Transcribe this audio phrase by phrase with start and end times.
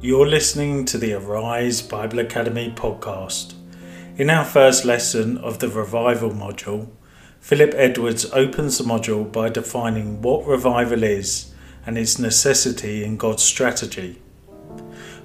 [0.00, 3.54] You're listening to the Arise Bible Academy podcast.
[4.16, 6.86] In our first lesson of the revival module,
[7.40, 11.52] Philip Edwards opens the module by defining what revival is
[11.84, 14.22] and its necessity in God's strategy.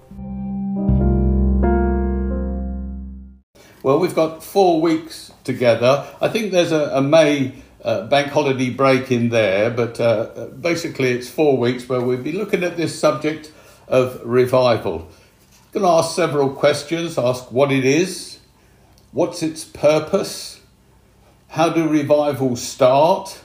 [3.83, 6.07] Well, we've got four weeks together.
[6.19, 7.53] I think there's a, a May
[7.83, 12.31] uh, bank holiday break in there, but uh, basically it's four weeks where we'll be
[12.31, 13.51] looking at this subject
[13.87, 15.09] of revival.
[15.51, 18.38] I'm going to ask several questions, ask what it is,
[19.11, 20.61] what's its purpose,
[21.49, 23.41] how do revivals start,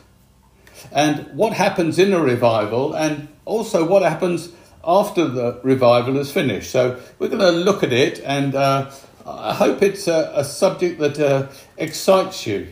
[0.92, 4.52] and what happens in a revival, and also what happens
[4.86, 6.70] after the revival is finished.
[6.70, 8.90] So we're going to look at it, and uh,
[9.26, 12.68] I hope it's a, a subject that uh, excites you.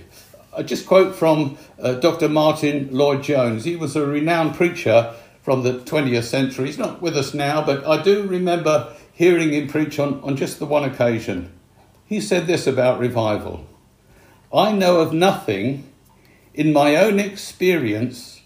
[0.54, 2.28] I just quote from uh, Dr.
[2.28, 3.64] Martyn Lloyd-Jones.
[3.64, 6.66] He was a renowned preacher from the 20th century.
[6.66, 10.58] He's not with us now, but I do remember hearing him preach on, on just
[10.58, 11.50] the one occasion.
[12.06, 13.66] He said this about revival
[14.52, 15.90] I know of nothing
[16.52, 18.42] in my own experience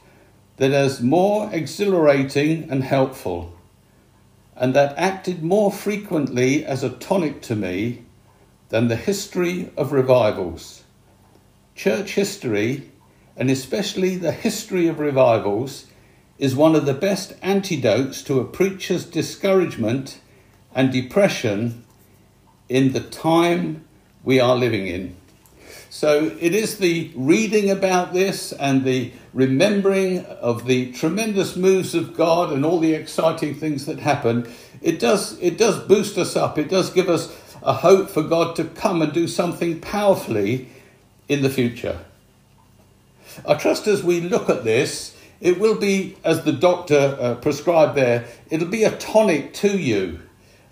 [0.56, 3.52] that is more exhilarating and helpful,
[4.54, 8.04] and that acted more frequently as a tonic to me
[8.68, 10.84] than the history of revivals.
[11.74, 12.90] Church history,
[13.36, 15.86] and especially the history of revivals,
[16.38, 20.20] is one of the best antidotes to a preacher's discouragement
[20.74, 21.84] and depression
[22.68, 23.84] in the time
[24.24, 25.16] we are living in.
[25.88, 32.14] So it is the reading about this and the remembering of the tremendous moves of
[32.14, 34.52] God and all the exciting things that happen.
[34.82, 36.58] It does it does boost us up.
[36.58, 40.68] It does give us a hope for God to come and do something powerfully
[41.28, 41.98] in the future.
[43.44, 47.94] I trust as we look at this, it will be, as the doctor uh, prescribed
[47.94, 50.20] there, it'll be a tonic to you,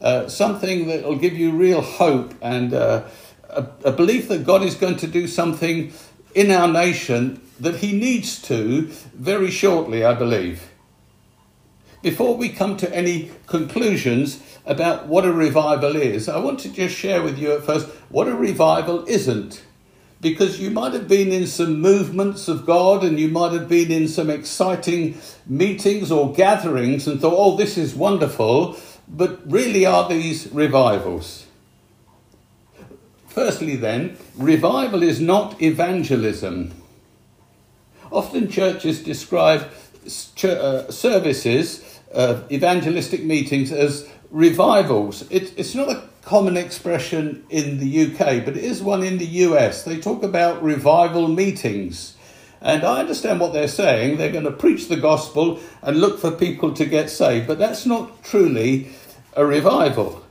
[0.04, 3.02] uh, something that will give you real hope and uh,
[3.48, 5.92] a, a belief that God is going to do something
[6.34, 8.82] in our nation that He needs to
[9.14, 10.70] very shortly, I believe.
[12.02, 16.94] Before we come to any conclusions about what a revival is, I want to just
[16.94, 19.62] share with you at first what a revival isn't
[20.20, 23.90] because you might have been in some movements of God and you might have been
[23.90, 28.76] in some exciting meetings or gatherings and thought, oh, this is wonderful,
[29.08, 31.46] but really are these revivals?
[33.28, 36.72] Firstly, then, revival is not evangelism.
[38.12, 39.70] Often churches describe
[40.44, 45.22] uh, services, uh, evangelistic meetings, as revivals.
[45.30, 49.26] It, it's not a common expression in the UK, but it is one in the
[49.26, 49.82] US.
[49.82, 52.16] They talk about revival meetings.
[52.64, 54.16] And I understand what they're saying.
[54.16, 57.46] They're going to preach the gospel and look for people to get saved.
[57.46, 58.88] But that's not truly
[59.34, 60.24] a revival.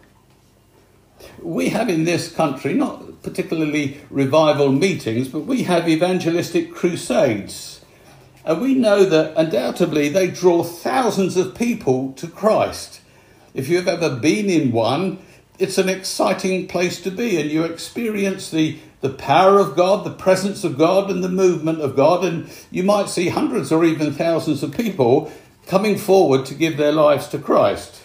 [1.39, 7.81] We have in this country, not particularly revival meetings, but we have evangelistic crusades.
[8.43, 12.99] And we know that undoubtedly they draw thousands of people to Christ.
[13.53, 15.19] If you've ever been in one,
[15.59, 20.13] it's an exciting place to be, and you experience the, the power of God, the
[20.13, 22.23] presence of God, and the movement of God.
[22.23, 25.29] And you might see hundreds or even thousands of people
[25.67, 28.01] coming forward to give their lives to Christ.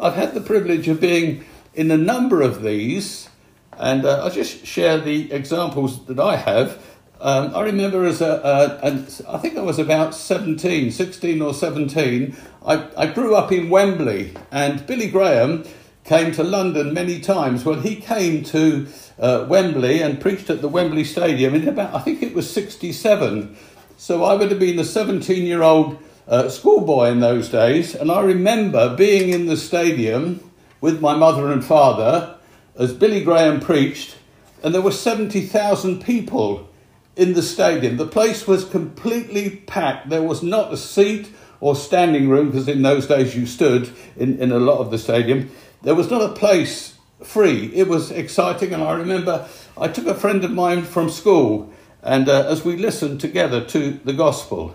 [0.00, 1.44] I've had the privilege of being
[1.74, 3.28] in a number of these,
[3.76, 6.82] and uh, I'll just share the examples that I have.
[7.20, 11.52] Um, I remember as a, a, a, I think I was about 17, 16 or
[11.52, 12.34] 17,
[12.64, 15.64] I, I grew up in Wembley, and Billy Graham
[16.06, 17.64] came to London many times.
[17.64, 18.86] Well, he came to
[19.18, 23.56] uh, Wembley and preached at the Wembley Stadium in about, I think it was 67.
[23.98, 25.98] So I would have been a 17 year old
[26.28, 27.94] uh, schoolboy in those days.
[27.94, 30.48] And I remember being in the stadium
[30.80, 32.36] with my mother and father
[32.76, 34.16] as Billy Graham preached,
[34.62, 36.68] and there were 70,000 people
[37.16, 37.96] in the stadium.
[37.96, 40.10] The place was completely packed.
[40.10, 44.38] There was not a seat or standing room, because in those days you stood in,
[44.38, 45.50] in a lot of the stadium.
[45.82, 47.72] There was not a place free.
[47.74, 52.28] It was exciting, and I remember I took a friend of mine from school, and
[52.28, 54.74] uh, as we listened together to the gospel,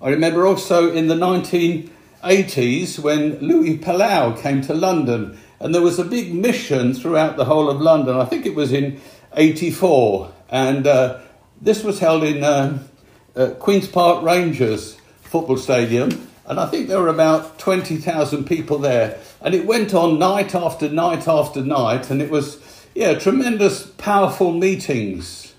[0.00, 5.98] I remember also in the 1980s when Luis Palau came to London, and there was
[5.98, 8.16] a big mission throughout the whole of London.
[8.16, 9.00] I think it was in
[9.34, 11.20] 84, and uh,
[11.60, 12.78] This was held in uh,
[13.34, 19.18] uh, Queen's Park Rangers football stadium, and I think there were about 20,000 people there.
[19.40, 22.58] And it went on night after night after night, and it was,
[22.94, 25.54] yeah, tremendous, powerful meetings.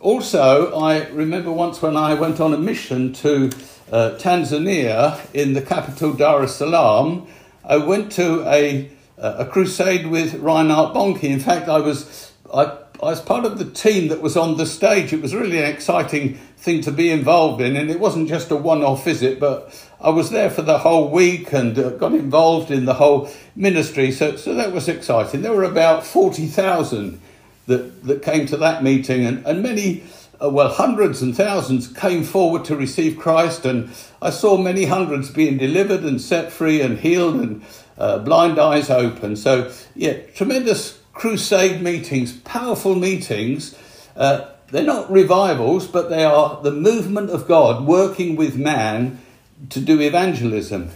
[0.00, 3.50] Also, I remember once when I went on a mission to
[3.92, 7.28] uh, Tanzania in the capital Dar es Salaam,
[7.64, 11.22] I went to a, a crusade with Reinhard Bonnke.
[11.22, 12.64] In fact, I was, I,
[13.00, 15.12] I was part of the team that was on the stage.
[15.12, 18.56] It was really an exciting thing to be involved in, and it wasn't just a
[18.56, 19.72] one off visit, but
[20.02, 24.10] I was there for the whole week and uh, got involved in the whole ministry,
[24.10, 25.42] so, so that was exciting.
[25.42, 27.20] There were about 40,000
[27.66, 30.02] that, that came to that meeting, and, and many,
[30.42, 33.90] uh, well, hundreds and thousands came forward to receive Christ, and
[34.20, 37.64] I saw many hundreds being delivered and set free and healed and
[37.96, 39.36] uh, blind eyes open.
[39.36, 43.78] So, yeah, tremendous crusade meetings, powerful meetings.
[44.16, 49.20] Uh, they're not revivals, but they are the movement of God working with man
[49.70, 50.90] to do evangelism.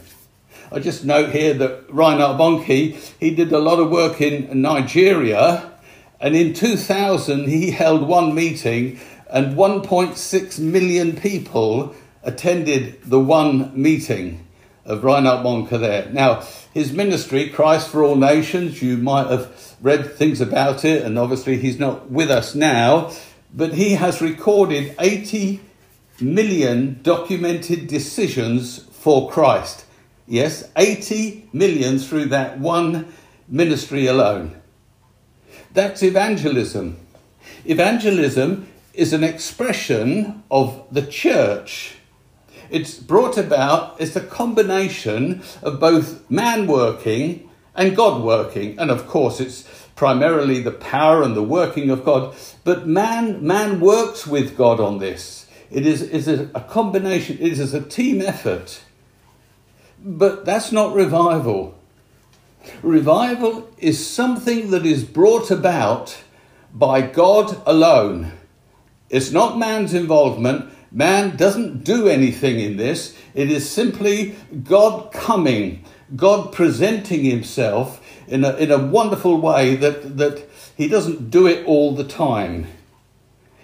[0.72, 5.72] I just note here that Reinhard Bonnke, he did a lot of work in Nigeria,
[6.20, 8.98] and in 2000 he held one meeting,
[9.30, 14.46] and 1.6 million people attended the one meeting
[14.84, 16.10] of Reinhard Bonnke there.
[16.12, 16.42] Now,
[16.74, 21.58] his ministry, Christ for All Nations, you might have read things about it, and obviously
[21.58, 23.12] he's not with us now,
[23.54, 25.60] but he has recorded 80
[26.20, 29.84] million documented decisions for Christ.
[30.26, 33.12] Yes, 80 million through that one
[33.48, 34.60] ministry alone.
[35.72, 36.98] That's evangelism.
[37.64, 41.96] Evangelism is an expression of the church.
[42.70, 48.78] It's brought about, it's a combination of both man working and God working.
[48.78, 52.34] And of course, it's primarily the power and the working of God.
[52.64, 55.45] But man, man works with God on this.
[55.70, 58.82] It is, is a, combination, it is a team effort.
[59.98, 61.76] But that's not revival.
[62.82, 66.22] Revival is something that is brought about
[66.72, 68.32] by God alone.
[69.08, 70.70] It's not man's involvement.
[70.92, 73.16] Man doesn't do anything in this.
[73.34, 75.84] It is simply God coming,
[76.14, 81.66] God presenting himself in a, in a wonderful way that, that he doesn't do it
[81.66, 82.66] all the time.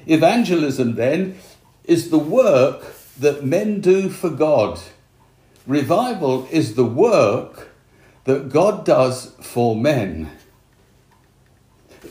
[0.06, 1.38] Evangelism, then,
[1.84, 4.80] is the work that men do for God.
[5.66, 7.70] Revival is the work
[8.24, 10.30] that God does for men.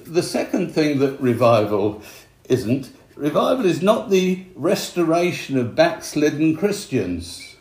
[0.03, 2.01] The second thing that revival
[2.45, 7.55] isn't, revival is not the restoration of backslidden Christians.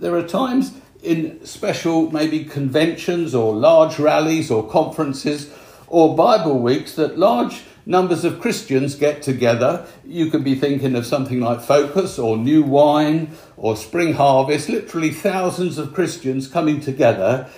[0.00, 0.72] There are times
[1.02, 5.52] in special, maybe conventions or large rallies or conferences
[5.86, 9.86] or Bible weeks that large numbers of Christians get together.
[10.04, 15.12] You could be thinking of something like Focus or New Wine or Spring Harvest, literally
[15.12, 17.48] thousands of Christians coming together.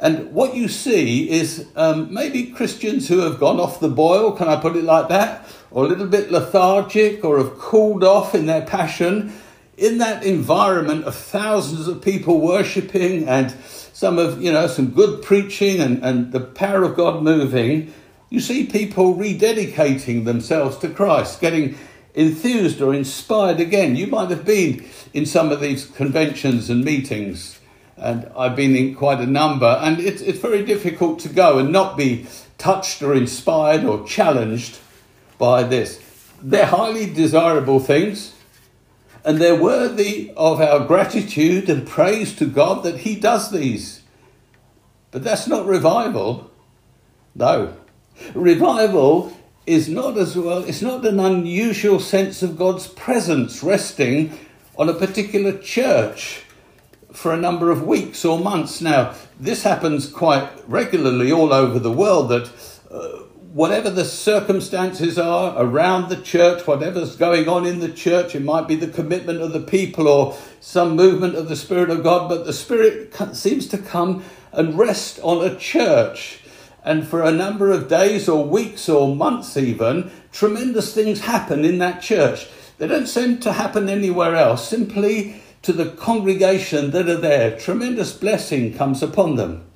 [0.00, 4.48] And what you see is um, maybe Christians who have gone off the boil, can
[4.48, 5.46] I put it like that?
[5.70, 9.32] Or a little bit lethargic or have cooled off in their passion
[9.76, 13.50] in that environment of thousands of people worshipping and
[13.92, 17.92] some of, you know, some good preaching and, and the power of God moving,
[18.30, 21.76] you see people rededicating themselves to Christ, getting
[22.14, 23.96] enthused or inspired again.
[23.96, 27.60] You might have been in some of these conventions and meetings,
[27.96, 31.72] and I've been in quite a number, and it's, it's very difficult to go and
[31.72, 32.26] not be
[32.58, 34.78] touched or inspired or challenged
[35.38, 36.02] by this.
[36.42, 38.34] They're highly desirable things
[39.24, 44.02] and they're worthy of our gratitude and praise to God that He does these.
[45.10, 46.50] But that's not revival.
[47.34, 47.76] No.
[48.34, 54.38] Revival is not as well, it's not an unusual sense of God's presence resting
[54.78, 56.42] on a particular church
[57.12, 58.80] for a number of weeks or months.
[58.80, 62.50] Now, this happens quite regularly all over the world that
[62.90, 68.42] uh, whatever the circumstances are around the church, whatever's going on in the church, it
[68.42, 72.28] might be the commitment of the people or some movement of the Spirit of God,
[72.28, 74.22] but the Spirit seems to come
[74.52, 76.40] and rest on a church.
[76.88, 81.76] And for a number of days or weeks or months, even, tremendous things happen in
[81.80, 82.48] that church.
[82.78, 87.58] They don't seem to happen anywhere else, simply to the congregation that are there.
[87.58, 89.66] Tremendous blessing comes upon them.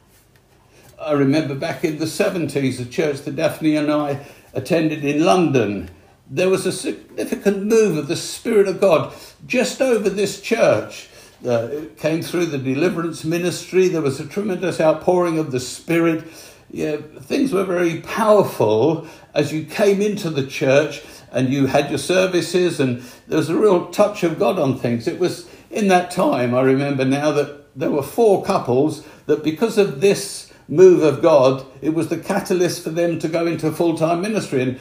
[0.99, 5.90] I remember back in the 70s, a church that Daphne and I attended in London,
[6.31, 9.12] there was a significant move of the Spirit of God
[9.47, 11.11] just over this church.
[11.45, 13.88] Uh, it came through the deliverance ministry.
[13.88, 16.25] There was a tremendous outpouring of the Spirit.
[16.73, 21.99] Yeah, things were very powerful as you came into the church, and you had your
[21.99, 25.07] services, and there was a real touch of God on things.
[25.07, 29.76] It was in that time, I remember now, that there were four couples that because
[29.76, 33.97] of this move of God, it was the catalyst for them to go into full
[33.97, 34.62] time ministry.
[34.62, 34.79] And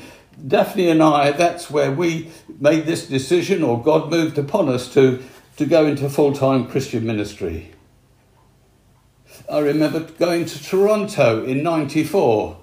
[0.47, 5.21] Daphne and I, that's where we made this decision, or God moved upon us to,
[5.57, 7.73] to go into full time Christian ministry.
[9.49, 12.57] I remember going to Toronto in 94.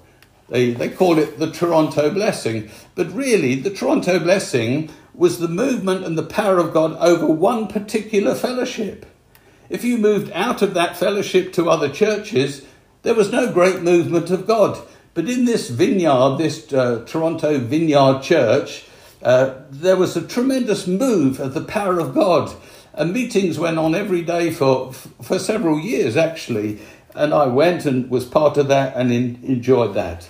[0.49, 2.71] They, they call it the Toronto Blessing.
[2.95, 7.69] But really, the Toronto Blessing was the movement and the power of God over one
[7.69, 9.05] particular fellowship.
[9.69, 12.65] If you moved out of that fellowship to other churches,
[13.03, 14.79] there was no great movement of God.
[15.15, 18.85] But in this vineyard, this uh, Toronto Vineyard Church,
[19.23, 22.55] uh, there was a tremendous move of the power of God.
[22.99, 26.81] And meetings went on every day for, for several years, actually.
[27.15, 30.29] And I went and was part of that and in, enjoyed that.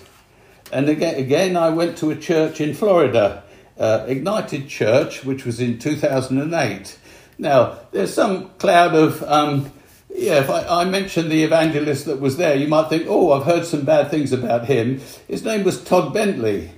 [0.70, 3.42] And again, again, I went to a church in Florida,
[3.78, 6.98] uh, Ignited Church, which was in 2008.
[7.38, 9.72] Now, there's some cloud of um,
[10.14, 13.46] yeah, if I, I mentioned the evangelist that was there, you might think, oh, I've
[13.46, 15.00] heard some bad things about him.
[15.26, 16.72] His name was Todd Bentley.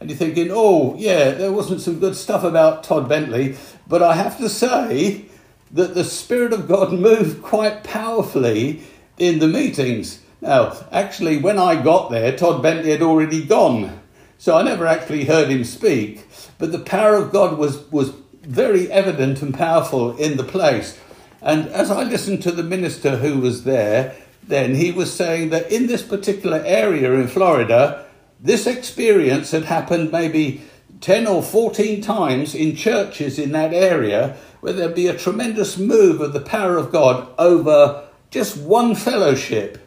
[0.00, 3.56] And you're thinking, oh, yeah, there wasn't some good stuff about Todd Bentley.
[3.86, 5.26] But I have to say
[5.70, 8.82] that the Spirit of God moved quite powerfully
[9.18, 10.20] in the meetings.
[10.40, 14.00] Now, actually, when I got there, Todd Bentley had already gone.
[14.38, 16.26] So I never actually heard him speak.
[16.58, 18.10] But the power of God was, was
[18.42, 20.98] very evident and powerful in the place.
[21.40, 25.70] And as I listened to the minister who was there, then he was saying that
[25.72, 28.06] in this particular area in Florida,
[28.40, 30.62] this experience had happened maybe
[31.00, 36.20] 10 or 14 times in churches in that area where there'd be a tremendous move
[36.20, 39.78] of the power of God over just one fellowship.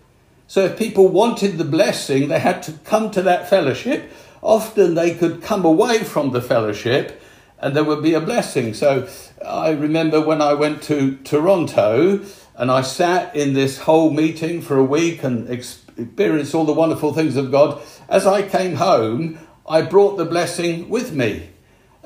[0.48, 4.10] So if people wanted the blessing, they had to come to that fellowship.
[4.42, 7.22] Often they could come away from the fellowship
[7.60, 8.74] and there would be a blessing.
[8.74, 9.10] So
[9.46, 12.22] I remember when I went to Toronto
[12.56, 17.14] and I sat in this whole meeting for a week and experienced all the wonderful
[17.14, 17.82] things of God.
[18.08, 21.50] As I came home, I brought the blessing with me.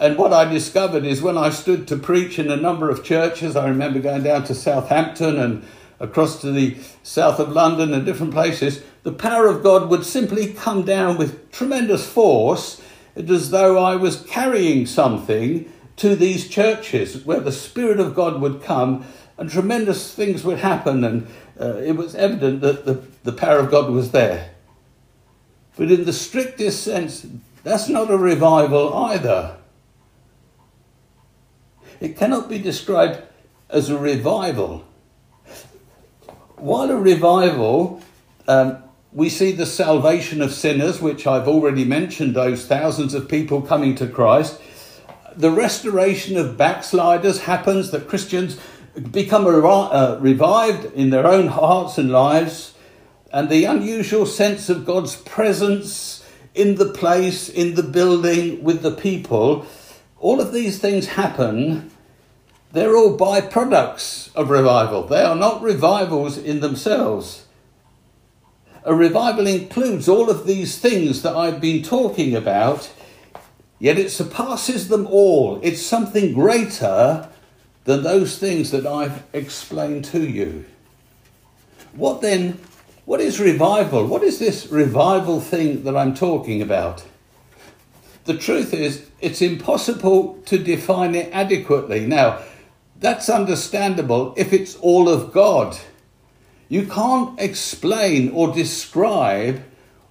[0.03, 3.55] And what I discovered is when I stood to preach in a number of churches,
[3.55, 5.65] I remember going down to Southampton and
[5.97, 10.51] across to the south of London and different places, the power of God would simply
[10.51, 12.81] come down with tremendous force
[13.15, 18.61] as though I was carrying something to these churches where the Spirit of God would
[18.61, 19.05] come
[19.37, 23.71] and tremendous things would happen, and uh, it was evident that the, the power of
[23.71, 24.49] God was there.
[25.77, 27.25] But in the strictest sense,
[27.63, 29.59] that's not a revival either.
[32.03, 33.21] It cannot be described
[33.69, 34.83] as a revival.
[36.57, 38.03] While a revival
[38.45, 38.83] um,
[39.13, 43.95] we see the salvation of sinners, which I've already mentioned, those thousands of people coming
[43.95, 44.59] to Christ.
[45.37, 48.59] The restoration of backsliders happens, that Christians
[49.11, 52.73] become uh, revived in their own hearts and lives,
[53.31, 58.91] and the unusual sense of God's presence in the place, in the building, with the
[58.91, 59.65] people.
[60.19, 61.91] All of these things happen.
[62.73, 65.03] They're all byproducts of revival.
[65.03, 67.45] They are not revivals in themselves.
[68.83, 72.91] A revival includes all of these things that I've been talking about,
[73.77, 75.59] yet it surpasses them all.
[75.61, 77.29] It's something greater
[77.83, 80.65] than those things that I've explained to you.
[81.93, 82.59] What then,
[83.05, 84.07] what is revival?
[84.07, 87.05] What is this revival thing that I'm talking about?
[88.25, 92.07] The truth is, it's impossible to define it adequately.
[92.07, 92.39] Now,
[93.03, 95.77] that's understandable if it's all of God.
[96.69, 99.61] You can't explain or describe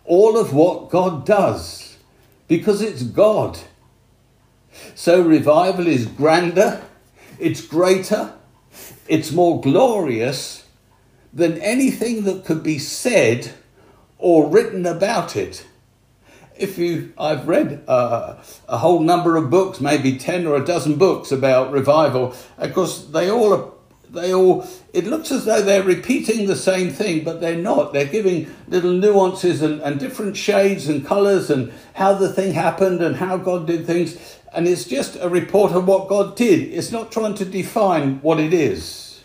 [0.04, 1.96] all of what God does
[2.48, 3.58] because it's God.
[4.94, 6.82] So revival is grander,
[7.38, 8.34] it's greater,
[9.08, 10.66] it's more glorious
[11.32, 13.52] than anything that could be said
[14.18, 15.66] or written about it.
[16.62, 18.36] If you, I've read uh,
[18.68, 22.36] a whole number of books, maybe 10 or a dozen books about revival.
[22.56, 23.74] Of course, they all
[24.12, 27.92] they all, it looks as though they're repeating the same thing, but they're not.
[27.92, 33.02] They're giving little nuances and, and different shades and colours and how the thing happened
[33.02, 34.38] and how God did things.
[34.52, 36.72] And it's just a report of what God did.
[36.72, 39.22] It's not trying to define what it is.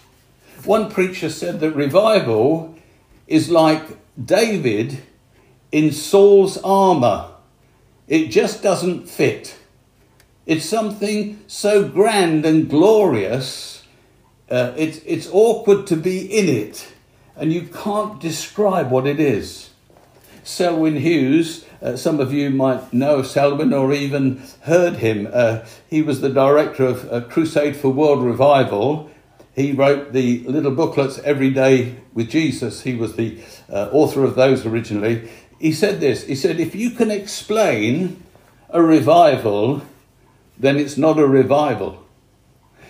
[0.63, 2.75] One preacher said that revival
[3.27, 3.83] is like
[4.23, 5.03] David
[5.71, 7.31] in Saul's armour.
[8.07, 9.57] It just doesn't fit.
[10.45, 13.77] It's something so grand and glorious
[14.49, 16.93] uh, it's, it's awkward to be in it,
[17.35, 19.71] and you can't describe what it is.
[20.43, 25.27] Selwyn Hughes, uh, some of you might know Selwyn or even heard him.
[25.31, 29.11] Uh, he was the director of uh, Crusade for World Revival.
[29.53, 32.83] He wrote the little booklets Every Day with Jesus.
[32.83, 35.29] He was the uh, author of those originally.
[35.59, 38.23] He said this He said, If you can explain
[38.69, 39.81] a revival,
[40.57, 42.03] then it's not a revival.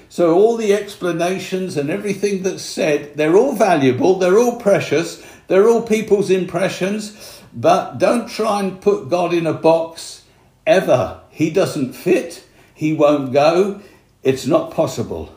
[0.09, 5.67] So, all the explanations and everything that's said, they're all valuable, they're all precious, they're
[5.67, 10.23] all people's impressions, but don't try and put God in a box
[10.65, 11.19] ever.
[11.29, 13.81] He doesn't fit, He won't go,
[14.23, 15.35] it's not possible.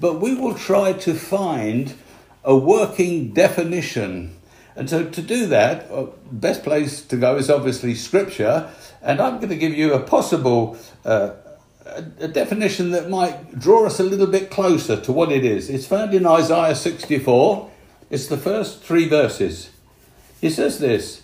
[0.00, 1.94] But we will try to find
[2.42, 4.36] a working definition.
[4.76, 8.70] And so, to do that, uh, best place to go is obviously Scripture.
[9.02, 11.32] And I'm going to give you a possible uh,
[11.86, 15.70] a, definition that might draw us a little bit closer to what it is.
[15.70, 17.70] It's found in Isaiah 64.
[18.10, 19.70] It's the first three verses.
[20.40, 21.22] He says this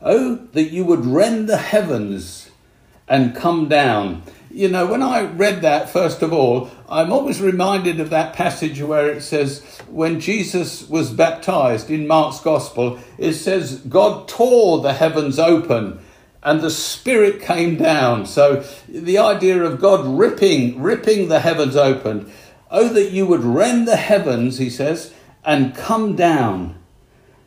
[0.00, 2.50] Oh, that you would rend the heavens
[3.08, 4.22] and come down.
[4.54, 8.80] You know, when I read that, first of all, I'm always reminded of that passage
[8.80, 14.92] where it says, when Jesus was baptized in Mark's Gospel, it says, God tore the
[14.92, 15.98] heavens open
[16.44, 18.26] and the Spirit came down.
[18.26, 22.30] So the idea of God ripping, ripping the heavens open.
[22.70, 25.12] Oh, that you would rend the heavens, he says,
[25.44, 26.78] and come down,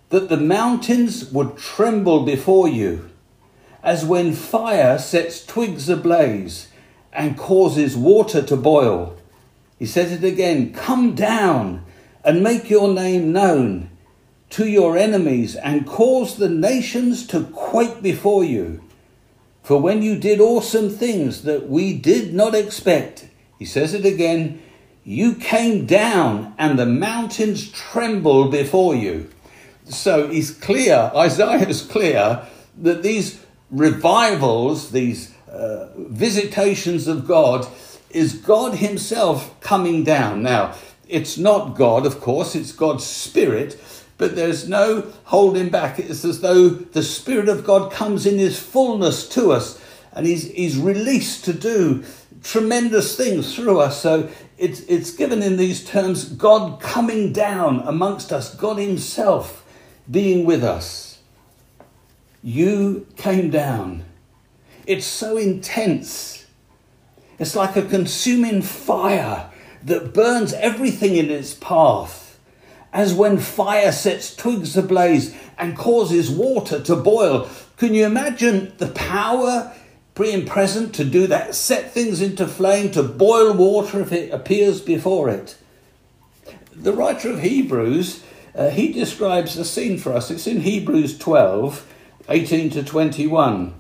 [0.10, 3.10] that the mountains would tremble before you,
[3.82, 6.68] as when fire sets twigs ablaze
[7.18, 9.18] and causes water to boil.
[9.80, 11.84] He says it again Come down
[12.24, 13.90] and make your name known
[14.52, 18.82] to your enemies and cause the nations to quake before you.
[19.64, 23.28] For when you did awesome things that we did not expect,
[23.60, 24.62] he says it again,
[25.04, 29.30] you came down and the mountains trembled before you.
[29.86, 32.46] So he's clear, Isaiah is clear
[32.78, 35.34] that these revivals, these
[35.96, 37.68] visitations of God,
[38.10, 40.44] is God Himself coming down.
[40.44, 40.76] Now,
[41.08, 43.80] it's not God, of course, it's God's Spirit,
[44.18, 46.00] but there's no holding back.
[46.00, 49.82] It's as though the Spirit of God comes in His fullness to us
[50.14, 52.04] and He's, he's released to do
[52.44, 54.02] tremendous things through us.
[54.02, 59.64] So it's, it's given in these terms God coming down amongst us, God Himself
[60.10, 61.20] being with us.
[62.42, 64.07] You came down.
[64.88, 66.46] It's so intense.
[67.38, 69.52] It's like a consuming fire
[69.84, 72.40] that burns everything in its path
[72.94, 77.50] as when fire sets twigs ablaze and causes water to boil.
[77.76, 79.74] Can you imagine the power
[80.16, 81.54] pre and present to do that?
[81.54, 85.58] Set things into flame, to boil water if it appears before it.
[86.74, 88.24] The writer of Hebrews,
[88.56, 90.32] uh, he describes the scene for us.
[90.32, 91.86] It's in Hebrews 12,
[92.30, 93.74] 18 to 21.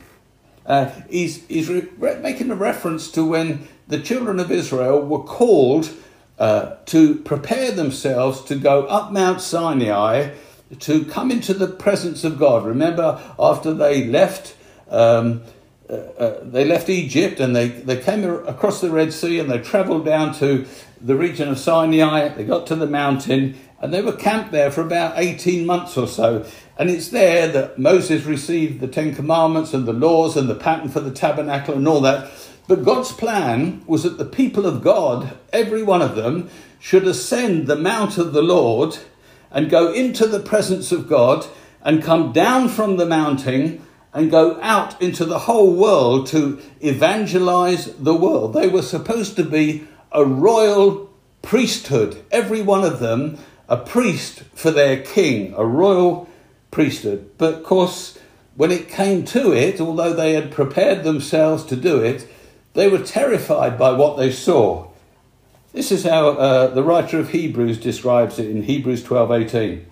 [0.68, 5.90] Uh, he's he's re- making a reference to when the children of Israel were called
[6.38, 10.34] uh, to prepare themselves to go up Mount Sinai
[10.80, 12.66] to come into the presence of God.
[12.66, 14.56] Remember, after they left,
[14.90, 15.44] um,
[15.90, 19.60] uh, uh, they left Egypt and they, they came across the Red Sea and they
[19.60, 20.68] traveled down to
[21.00, 22.28] the region of Sinai.
[22.30, 26.08] They got to the mountain and they were camped there for about 18 months or
[26.08, 26.46] so.
[26.80, 30.90] And it's there that Moses received the Ten Commandments and the laws and the pattern
[30.90, 32.30] for the tabernacle and all that.
[32.68, 37.68] But God's plan was that the people of God, every one of them, should ascend
[37.68, 38.98] the mount of the Lord
[39.50, 41.48] and go into the presence of God
[41.82, 43.82] and come down from the mountain
[44.14, 48.54] and go out into the whole world to evangelize the world.
[48.54, 51.10] They were supposed to be a royal
[51.42, 53.38] priesthood, every one of them
[53.70, 56.30] a priest for their king, a royal
[56.72, 57.32] priesthood.
[57.38, 58.18] But of course,
[58.56, 62.28] when it came to it, although they had prepared themselves to do it,
[62.74, 64.88] they were terrified by what they saw.
[65.74, 69.86] This is how uh, the writer of Hebrews describes it in Hebrews 12:18.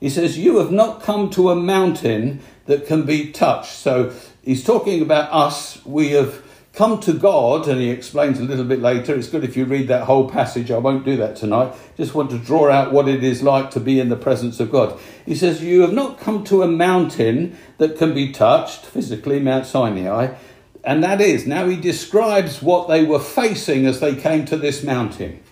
[0.00, 4.64] He says, "You have not come to a mountain that can be touched." So he's
[4.64, 5.84] talking about us.
[5.84, 9.14] We have come to God, and he explains a little bit later.
[9.14, 10.70] It's good if you read that whole passage.
[10.70, 11.74] I won't do that tonight.
[11.96, 14.70] Just want to draw out what it is like to be in the presence of
[14.70, 14.98] God.
[15.26, 19.66] He says, You have not come to a mountain that can be touched, physically, Mount
[19.66, 20.34] Sinai,
[20.82, 24.82] and that is, now he describes what they were facing as they came to this
[24.82, 25.42] mountain.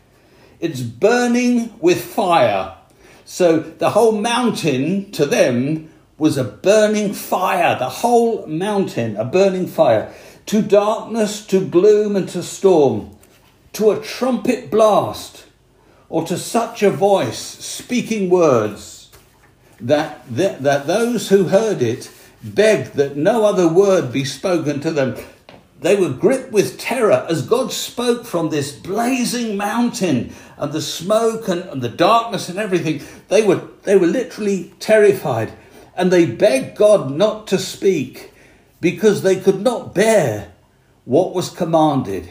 [0.61, 2.76] It's burning with fire.
[3.24, 7.78] So the whole mountain to them was a burning fire.
[7.78, 10.12] The whole mountain, a burning fire.
[10.48, 13.16] To darkness, to gloom, and to storm.
[13.74, 15.44] To a trumpet blast,
[16.08, 19.11] or to such a voice speaking words
[19.80, 22.11] that, that, that those who heard it
[22.42, 25.16] begged that no other word be spoken to them.
[25.80, 31.48] They were gripped with terror as God spoke from this blazing mountain and the smoke
[31.48, 33.02] and, and the darkness and everything.
[33.28, 35.52] They were, they were literally terrified
[35.94, 38.32] and they begged God not to speak
[38.81, 40.53] because they could not bear
[41.05, 42.29] what was commanded.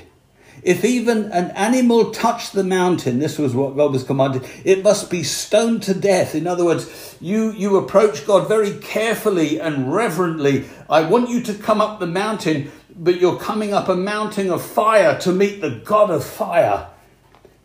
[0.64, 5.10] If even an animal touched the mountain, this was what God was commanded, it must
[5.10, 6.36] be stoned to death.
[6.36, 10.66] In other words, you, you approach God very carefully and reverently.
[10.90, 14.62] I want you to come up the mountain, but you're coming up a mountain of
[14.64, 16.88] fire to meet the God of fire.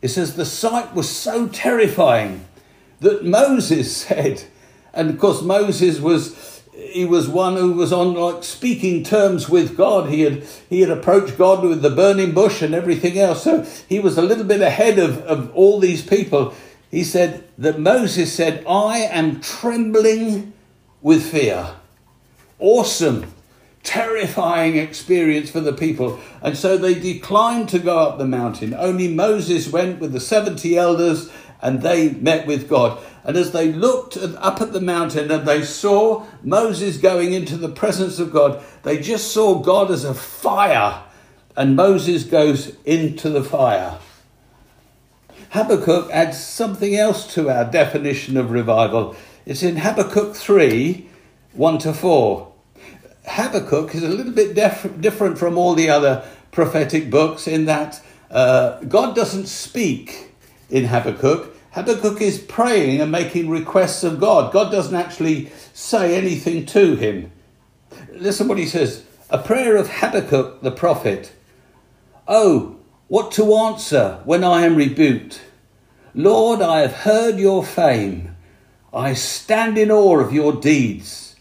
[0.03, 2.45] It says the sight was so terrifying
[3.01, 4.45] that Moses said,
[4.92, 9.76] and of course, Moses was he was one who was on like speaking terms with
[9.76, 10.08] God.
[10.08, 13.44] He had he had approached God with the burning bush and everything else.
[13.44, 16.54] So he was a little bit ahead of, of all these people.
[16.90, 20.52] He said that Moses said, I am trembling
[21.00, 21.74] with fear.
[22.58, 23.32] Awesome,
[23.82, 26.20] terrifying experience for the people.
[26.42, 28.74] And so they declined to go up the mountain.
[28.74, 31.30] Only Moses went with the 70 elders
[31.62, 33.03] and they met with God.
[33.25, 37.68] And as they looked up at the mountain and they saw Moses going into the
[37.68, 41.05] presence of God, they just saw God as a fire,
[41.57, 43.98] and Moses goes into the fire.
[45.51, 49.14] Habakkuk adds something else to our definition of revival.
[49.46, 51.09] It's in Habakkuk 3
[51.53, 52.53] 1 to 4.
[53.27, 58.03] Habakkuk is a little bit def- different from all the other prophetic books in that
[58.31, 60.32] uh, God doesn't speak
[60.72, 64.52] in Habakkuk, Habakkuk is praying and making requests of God.
[64.52, 67.30] God doesn't actually say anything to him.
[68.12, 71.32] Listen what he says a prayer of Habakkuk the prophet.
[72.26, 72.76] Oh,
[73.08, 75.42] what to answer when I am rebuked?
[76.14, 78.35] Lord, I have heard your fame.
[78.92, 81.37] I stand in awe of your deeds.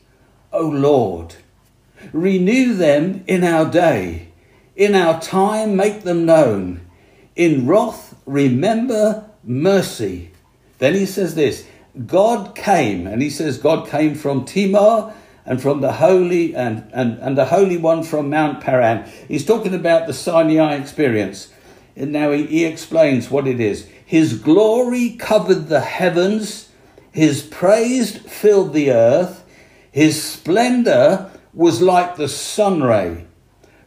[0.51, 1.35] O Lord,
[2.11, 4.29] renew them in our day.
[4.75, 6.81] In our time, make them known.
[7.35, 10.31] In wrath, remember mercy.
[10.79, 11.67] Then he says this
[12.05, 15.13] God came, and he says God came from Teman
[15.45, 19.09] and from the Holy and, and, and the Holy One from Mount Paran.
[19.27, 21.51] He's talking about the Sinai experience.
[21.95, 23.87] And now he, he explains what it is.
[24.05, 26.69] His glory covered the heavens,
[27.11, 29.43] his praise filled the earth,
[29.91, 33.25] his splendor was like the sun ray.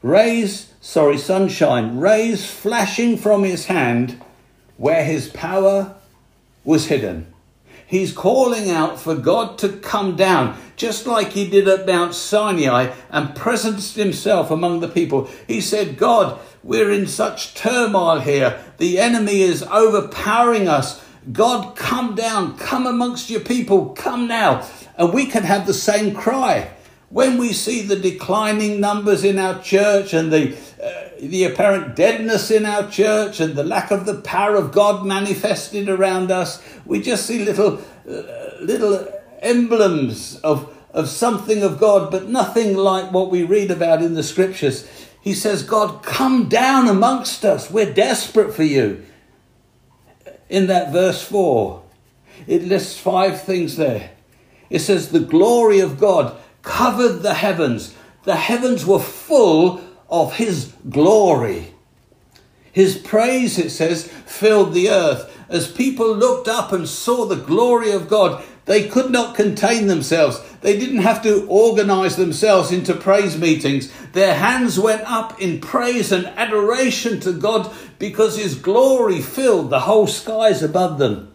[0.02, 4.20] Rays, sorry, sunshine, rays flashing from his hand
[4.76, 5.94] where his power
[6.64, 7.32] was hidden.
[7.87, 12.92] He's calling out for God to come down, just like he did at Mount Sinai
[13.10, 15.28] and presenced himself among the people.
[15.46, 18.58] He said, God, we're in such turmoil here.
[18.78, 21.04] The enemy is overpowering us.
[21.30, 24.66] God, come down, come amongst your people, come now.
[24.96, 26.70] And we can have the same cry.
[27.10, 30.56] When we see the declining numbers in our church and the
[31.20, 35.88] the apparent deadness in our church and the lack of the power of God manifested
[35.88, 36.62] around us.
[36.85, 38.23] We just see little, uh,
[38.61, 39.09] little
[39.40, 44.23] emblems of, of something of God, but nothing like what we read about in the
[44.23, 44.88] scriptures.
[45.20, 47.70] He says, God, come down amongst us.
[47.70, 49.07] We're desperate for you.
[50.51, 51.83] In that verse 4,
[52.47, 54.11] it lists five things there.
[54.68, 57.94] It says, The glory of God covered the heavens.
[58.25, 59.81] The heavens were full
[60.22, 61.74] of his glory.
[62.72, 65.31] His praise, it says, filled the earth.
[65.48, 70.40] As people looked up and saw the glory of God, they could not contain themselves.
[70.62, 73.92] They didn't have to organize themselves into praise meetings.
[74.12, 79.81] Their hands went up in praise and adoration to God because His glory filled the
[79.81, 81.33] whole skies above them.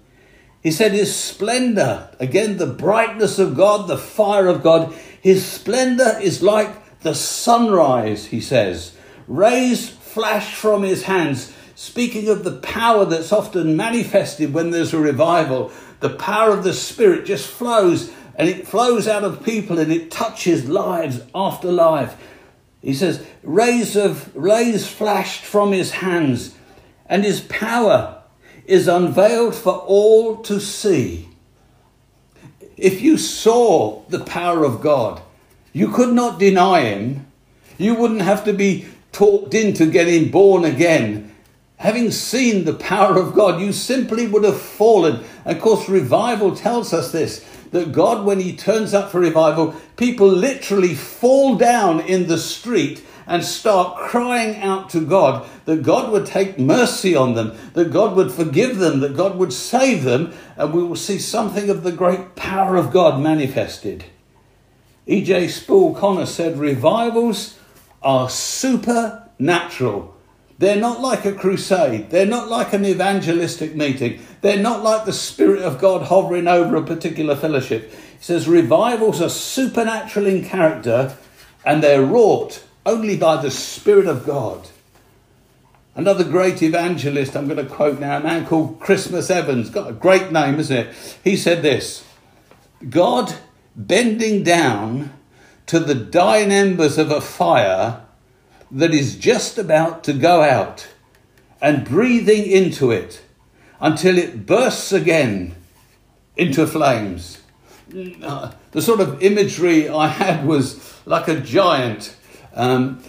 [0.62, 6.18] He said His splendor, again, the brightness of God, the fire of God, His splendor
[6.20, 8.96] is like the sunrise, he says.
[9.28, 15.00] Rays flash from his hands, speaking of the power that's often manifested when there's a
[15.00, 15.72] revival.
[16.00, 20.10] The power of the Spirit just flows and it flows out of people and it
[20.10, 22.16] touches lives after life.
[22.82, 26.56] He says, rays of rays flashed from his hands,
[27.06, 28.24] and his power
[28.66, 31.28] is unveiled for all to see.
[32.78, 35.22] If you saw the power of God,
[35.74, 37.28] you could not deny him.
[37.78, 41.36] You wouldn't have to be talked into getting born again.
[41.78, 45.24] Having seen the power of God, you simply would have fallen.
[45.46, 50.28] Of course, revival tells us this that God, when He turns up for revival, people
[50.28, 56.26] literally fall down in the street and start crying out to God that God would
[56.26, 60.74] take mercy on them, that God would forgive them, that God would save them, and
[60.74, 64.06] we will see something of the great power of God manifested.
[65.10, 65.50] E.J.
[65.65, 67.58] Poole-Connor said revivals
[68.04, 70.15] are supernatural.
[70.60, 72.12] They're not like a crusade.
[72.12, 74.22] They're not like an evangelistic meeting.
[74.41, 77.91] They're not like the Spirit of God hovering over a particular fellowship.
[77.91, 81.17] He says revivals are supernatural in character
[81.65, 84.67] and they're wrought only by the Spirit of God.
[85.95, 89.93] Another great evangelist, I'm going to quote now, a man called Christmas Evans, got a
[89.93, 91.19] great name, isn't it?
[91.24, 92.06] He said this
[92.88, 93.34] God
[93.80, 95.13] bending down
[95.65, 98.02] to the dying embers of a fire
[98.70, 100.88] that is just about to go out
[101.62, 103.22] and breathing into it
[103.80, 105.56] until it bursts again
[106.36, 107.42] into flames.
[108.22, 112.15] Uh, the sort of imagery I had was like a giant.
[112.54, 113.02] Um,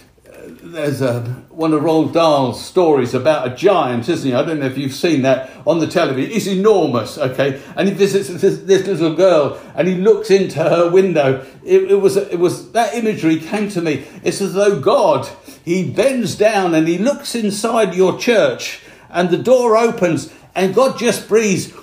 [0.63, 4.35] there's a, one of Roald Dahl's stories about a giant, isn't he?
[4.35, 6.31] I don't know if you've seen that on the television.
[6.31, 7.61] He's enormous, okay?
[7.75, 11.45] And he visits this, this little girl and he looks into her window.
[11.63, 14.05] It, it, was, it was, that imagery came to me.
[14.23, 15.27] It's as though God,
[15.65, 20.99] he bends down and he looks inside your church and the door opens and God
[20.99, 21.73] just breathes.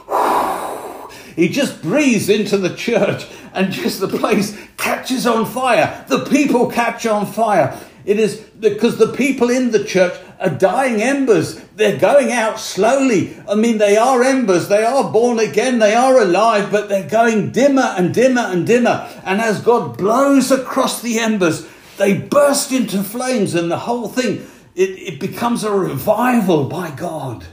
[1.35, 6.05] He just breathes into the church and just the place catches on fire.
[6.09, 7.79] The people catch on fire.
[8.09, 11.57] It is because the people in the church are dying embers.
[11.77, 13.37] They're going out slowly.
[13.47, 14.69] I mean, they are embers.
[14.69, 15.79] They are born again.
[15.79, 19.07] They are alive, but they're going dimmer and dimmer and dimmer.
[19.27, 21.69] And as God blows across the embers,
[21.99, 27.45] they burst into flames and the whole thing, it, it becomes a revival by God.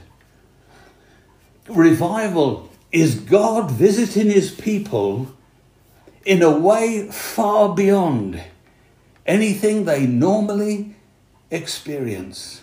[1.68, 5.34] Revival is God visiting his people
[6.24, 8.42] in a way far beyond
[9.26, 10.94] anything they normally
[11.50, 12.62] experience.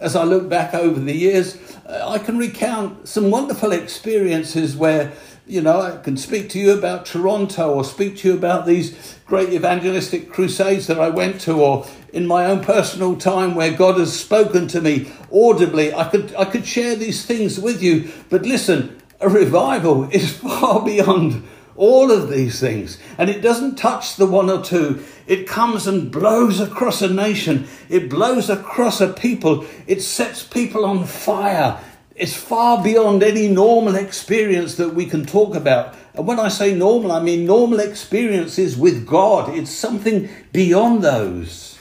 [0.00, 5.12] As I look back over the years, uh, I can recount some wonderful experiences where,
[5.46, 9.18] you know, I can speak to you about Toronto or speak to you about these
[9.24, 13.98] great evangelistic crusades that I went to or in my own personal time where God
[13.98, 15.94] has spoken to me audibly.
[15.94, 20.84] I could, I could share these things with you, but listen, a revival is far
[20.84, 21.44] beyond
[21.76, 22.98] all of these things.
[23.18, 25.04] And it doesn't touch the one or two.
[25.26, 27.66] It comes and blows across a nation.
[27.88, 29.66] It blows across a people.
[29.86, 31.80] It sets people on fire.
[32.14, 35.94] It's far beyond any normal experience that we can talk about.
[36.14, 39.48] And when I say normal, I mean normal experiences with God.
[39.54, 41.78] It's something beyond those.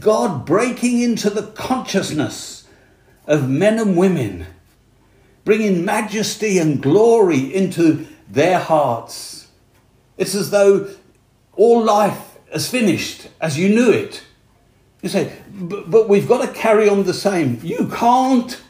[0.00, 2.66] God breaking into the consciousness
[3.26, 4.46] of men and women,
[5.44, 9.48] bringing majesty and glory into their hearts.
[10.18, 10.90] It's as though
[11.54, 14.22] all life has finished as you knew it.
[15.02, 17.60] You say, but, but we've got to carry on the same.
[17.62, 18.60] You can't.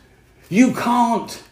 [0.48, 1.42] You can't.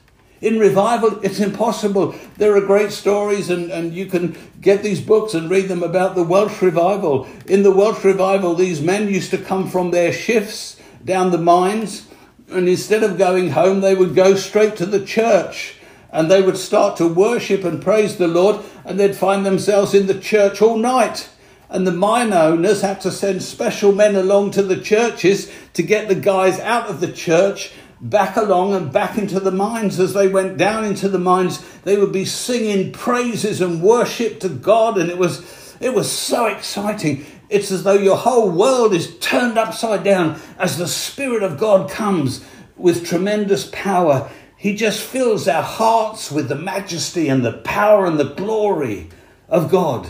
[0.40, 2.14] In revival, it's impossible.
[2.36, 6.14] There are great stories, and, and you can get these books and read them about
[6.14, 7.26] the Welsh revival.
[7.46, 12.06] In the Welsh revival, these men used to come from their shifts down the mines,
[12.48, 15.78] and instead of going home, they would go straight to the church
[16.14, 20.06] and they would start to worship and praise the Lord, and they'd find themselves in
[20.06, 21.28] the church all night.
[21.68, 26.06] And the mine owners had to send special men along to the churches to get
[26.06, 29.98] the guys out of the church back along and back into the mines.
[29.98, 34.48] As they went down into the mines, they would be singing praises and worship to
[34.48, 37.26] God, and it was it was so exciting.
[37.48, 41.90] It's as though your whole world is turned upside down as the Spirit of God
[41.90, 42.44] comes
[42.76, 44.30] with tremendous power
[44.64, 49.10] he just fills our hearts with the majesty and the power and the glory
[49.46, 50.08] of God.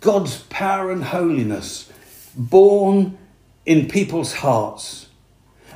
[0.00, 1.90] God's power and holiness
[2.36, 3.16] born
[3.64, 5.08] in people's hearts.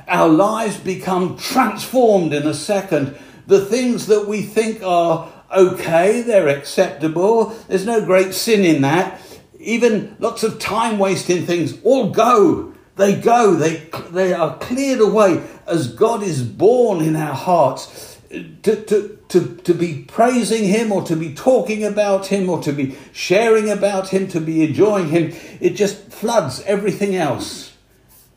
[0.07, 3.17] Our lives become transformed in a second.
[3.47, 9.19] The things that we think are okay, they're acceptable, there's no great sin in that.
[9.57, 12.70] Even lots of time wasting things all go
[13.01, 13.77] they go, they,
[14.11, 19.73] they are cleared away as God is born in our hearts to, to, to, to
[19.73, 24.27] be praising Him or to be talking about Him or to be sharing about Him,
[24.29, 25.33] to be enjoying Him.
[25.59, 27.75] It just floods everything else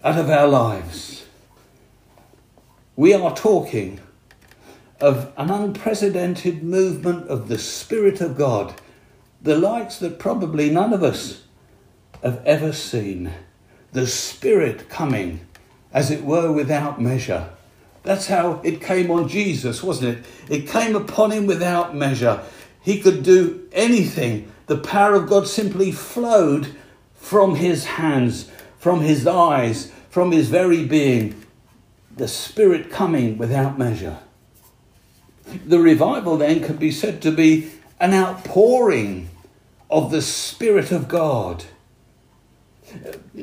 [0.03, 1.27] out of our lives.
[2.96, 4.00] We are talking
[5.00, 8.74] of an unprecedented movement of the Spirit of God,
[9.42, 11.42] the likes that probably none of us
[12.22, 13.33] have ever seen
[13.95, 15.41] the Spirit coming,
[15.93, 17.49] as it were, without measure.
[18.03, 20.25] That's how it came on Jesus, wasn't it?
[20.51, 22.43] It came upon him without measure.
[22.83, 24.53] He could do anything.
[24.67, 26.75] The power of God simply flowed
[27.15, 31.43] from his hands, from his eyes, from his very being.
[32.17, 34.19] The Spirit coming without measure.
[35.65, 39.31] The revival then could be said to be an outpouring
[39.89, 41.65] of the Spirit of God.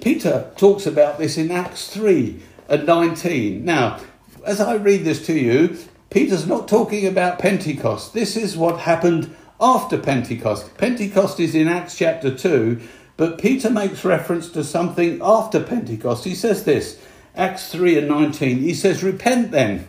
[0.02, 3.66] Peter talks about this in Acts 3 and 19.
[3.66, 4.00] Now,
[4.46, 5.78] as I read this to you,
[6.10, 8.14] Peter's not talking about Pentecost.
[8.14, 10.78] This is what happened after Pentecost.
[10.78, 12.82] Pentecost is in Acts chapter 2,
[13.16, 16.26] but Peter makes reference to something after Pentecost.
[16.26, 17.00] He says this,
[17.36, 18.60] Acts 3 and 19.
[18.60, 19.88] He says, Repent then,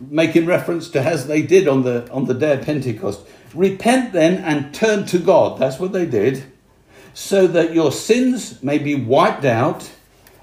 [0.00, 3.20] making reference to as they did on the, on the day of Pentecost.
[3.54, 5.58] Repent then and turn to God.
[5.58, 6.44] That's what they did.
[7.14, 9.90] So that your sins may be wiped out.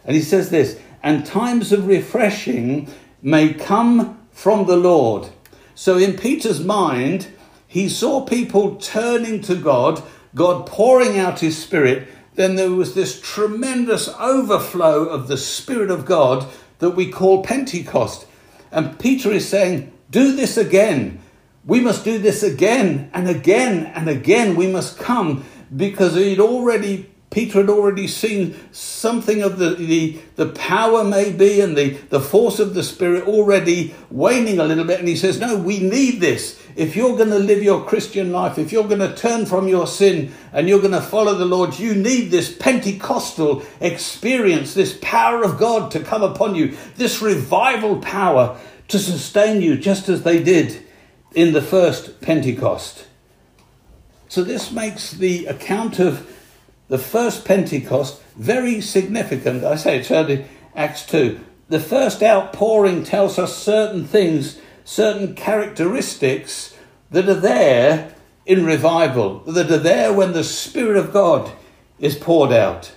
[0.05, 2.87] And he says this, and times of refreshing
[3.21, 5.29] may come from the Lord.
[5.75, 7.27] So in Peter's mind,
[7.67, 10.01] he saw people turning to God,
[10.35, 12.07] God pouring out his Spirit.
[12.35, 16.47] Then there was this tremendous overflow of the Spirit of God
[16.79, 18.25] that we call Pentecost.
[18.71, 21.19] And Peter is saying, Do this again.
[21.65, 24.55] We must do this again and again and again.
[24.55, 30.47] We must come because he'd already Peter had already seen something of the, the, the
[30.47, 34.99] power, maybe, and the, the force of the Spirit already waning a little bit.
[34.99, 36.59] And he says, No, we need this.
[36.75, 39.85] If you're going to live your Christian life, if you're going to turn from your
[39.85, 45.43] sin and you're going to follow the Lord, you need this Pentecostal experience, this power
[45.43, 50.41] of God to come upon you, this revival power to sustain you, just as they
[50.41, 50.83] did
[51.35, 53.05] in the first Pentecost.
[54.29, 56.31] So, this makes the account of
[56.87, 59.63] the first Pentecost, very significant.
[59.63, 61.39] I say it's only Acts 2.
[61.69, 66.75] The first outpouring tells us certain things, certain characteristics
[67.09, 68.13] that are there
[68.45, 71.51] in revival, that are there when the Spirit of God
[71.99, 72.91] is poured out.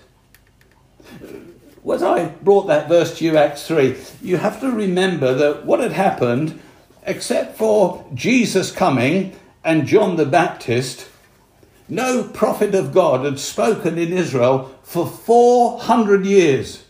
[1.83, 5.81] When I brought that verse to you, Acts 3, you have to remember that what
[5.81, 6.61] had happened,
[7.05, 11.09] except for Jesus coming and John the Baptist,
[11.88, 16.85] no prophet of God had spoken in Israel for 400 years.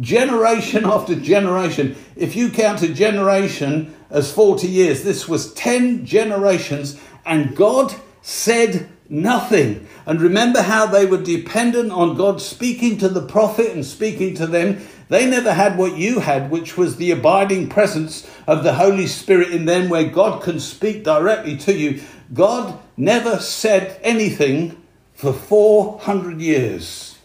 [0.00, 1.96] Generation after generation.
[2.16, 8.88] If you count a generation as 40 years, this was 10 generations, and God said
[9.08, 9.86] nothing.
[10.06, 14.46] And remember how they were dependent on God speaking to the prophet and speaking to
[14.46, 14.80] them.
[15.10, 19.50] They never had what you had, which was the abiding presence of the Holy Spirit
[19.50, 22.00] in them, where God can speak directly to you.
[22.32, 24.80] God never said anything
[25.12, 27.18] for 400 years.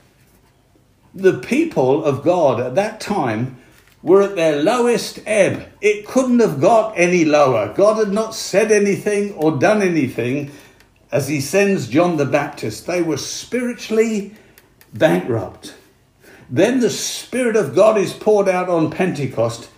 [1.13, 3.57] The people of God at that time
[4.01, 5.67] were at their lowest ebb.
[5.79, 7.71] It couldn't have got any lower.
[7.71, 10.51] God had not said anything or done anything
[11.11, 12.87] as he sends John the Baptist.
[12.87, 14.33] They were spiritually
[14.91, 15.75] bankrupt.
[16.49, 19.69] Then the Spirit of God is poured out on Pentecost,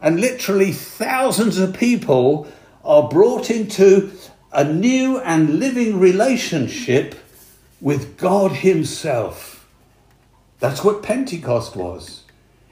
[0.00, 2.48] and literally thousands of people
[2.84, 4.12] are brought into
[4.52, 7.14] a new and living relationship
[7.80, 9.66] with God Himself.
[10.58, 12.24] That's what Pentecost was.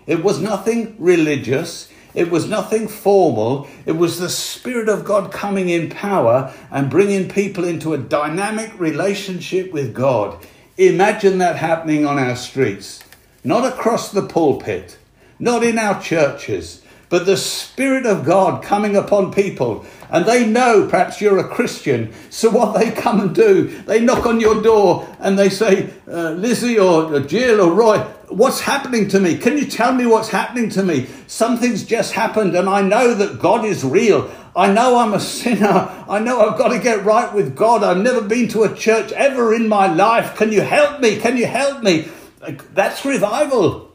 [0.06, 1.90] It was nothing religious.
[2.14, 3.68] It was nothing formal.
[3.84, 8.78] It was the Spirit of God coming in power and bringing people into a dynamic
[8.80, 10.44] relationship with God.
[10.78, 13.02] Imagine that happening on our streets,
[13.46, 14.98] not across the pulpit,
[15.38, 19.86] not in our churches, but the Spirit of God coming upon people.
[20.10, 22.12] And they know perhaps you're a Christian.
[22.30, 26.30] So what they come and do, they knock on your door and they say, uh,
[26.30, 29.38] Lizzie or Jill or Roy, what's happening to me?
[29.38, 31.06] Can you tell me what's happening to me?
[31.28, 34.28] Something's just happened and I know that God is real.
[34.56, 35.88] I know I'm a sinner.
[36.08, 37.84] I know I've got to get right with God.
[37.84, 40.34] I've never been to a church ever in my life.
[40.34, 41.20] Can you help me?
[41.20, 42.08] Can you help me?
[42.40, 43.92] That's revival.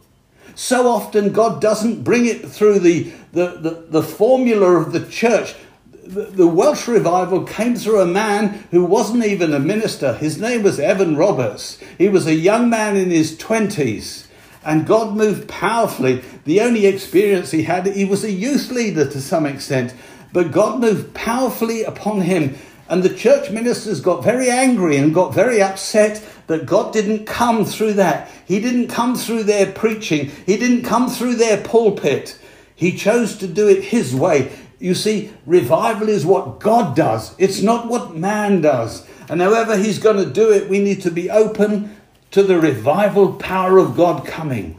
[0.56, 5.56] So often God doesn't bring it through the, the, the, the formula of the church.
[6.04, 10.14] The, the Welsh revival came through a man who wasn't even a minister.
[10.14, 11.80] His name was Evan Roberts.
[11.98, 14.28] He was a young man in his 20s.
[14.64, 16.24] And God moved powerfully.
[16.46, 19.94] The only experience he had, he was a youth leader to some extent,
[20.34, 22.56] but God moved powerfully upon him.
[22.92, 27.64] And the church ministers got very angry and got very upset that God didn't come
[27.64, 28.30] through that.
[28.46, 30.30] He didn't come through their preaching.
[30.46, 32.38] He didn't come through their pulpit.
[32.76, 34.52] He chose to do it His way.
[34.78, 39.08] You see, revival is what God does, it's not what man does.
[39.30, 41.96] And however He's going to do it, we need to be open
[42.32, 44.78] to the revival power of God coming.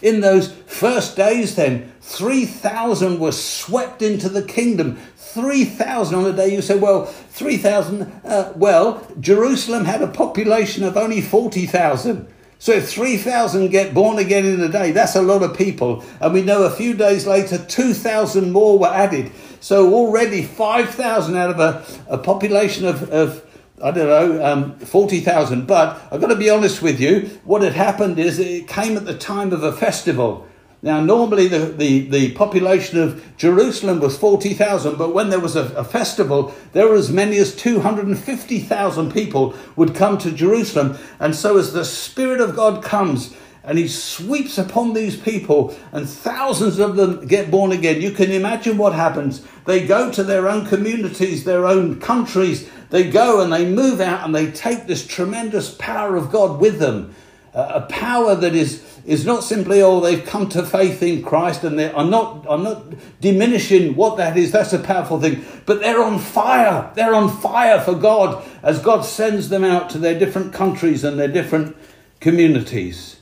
[0.00, 0.48] In those
[0.82, 4.96] first days, then, 3,000 were swept into the kingdom.
[5.16, 6.52] 3,000 on a day.
[6.52, 8.02] You say, well, 3,000.
[8.24, 12.26] Uh, well, Jerusalem had a population of only 40,000.
[12.58, 16.04] So if 3,000 get born again in a day, that's a lot of people.
[16.20, 19.30] And we know a few days later, 2,000 more were added.
[19.60, 23.48] So already 5,000 out of a, a population of, of
[23.80, 25.64] I don't know, um, 40,000.
[25.64, 29.04] But I've got to be honest with you, what had happened is it came at
[29.04, 30.48] the time of a festival.
[30.84, 35.72] Now, normally the, the, the population of Jerusalem was 40,000, but when there was a,
[35.74, 40.98] a, festival, there were as many as 250,000 people would come to Jerusalem.
[41.20, 46.08] And so, as the Spirit of God comes and He sweeps upon these people, and
[46.08, 49.46] thousands of them get born again, you can imagine what happens.
[49.66, 54.24] They go to their own communities, their own countries, they go and they move out
[54.24, 57.14] and they take this tremendous power of God with them
[57.54, 61.78] a power that is, is not simply, oh, they've come to faith in Christ and
[61.78, 64.52] they are not, are not diminishing what that is.
[64.52, 65.44] That's a powerful thing.
[65.66, 66.90] But they're on fire.
[66.94, 71.18] They're on fire for God as God sends them out to their different countries and
[71.18, 71.76] their different
[72.20, 73.16] communities.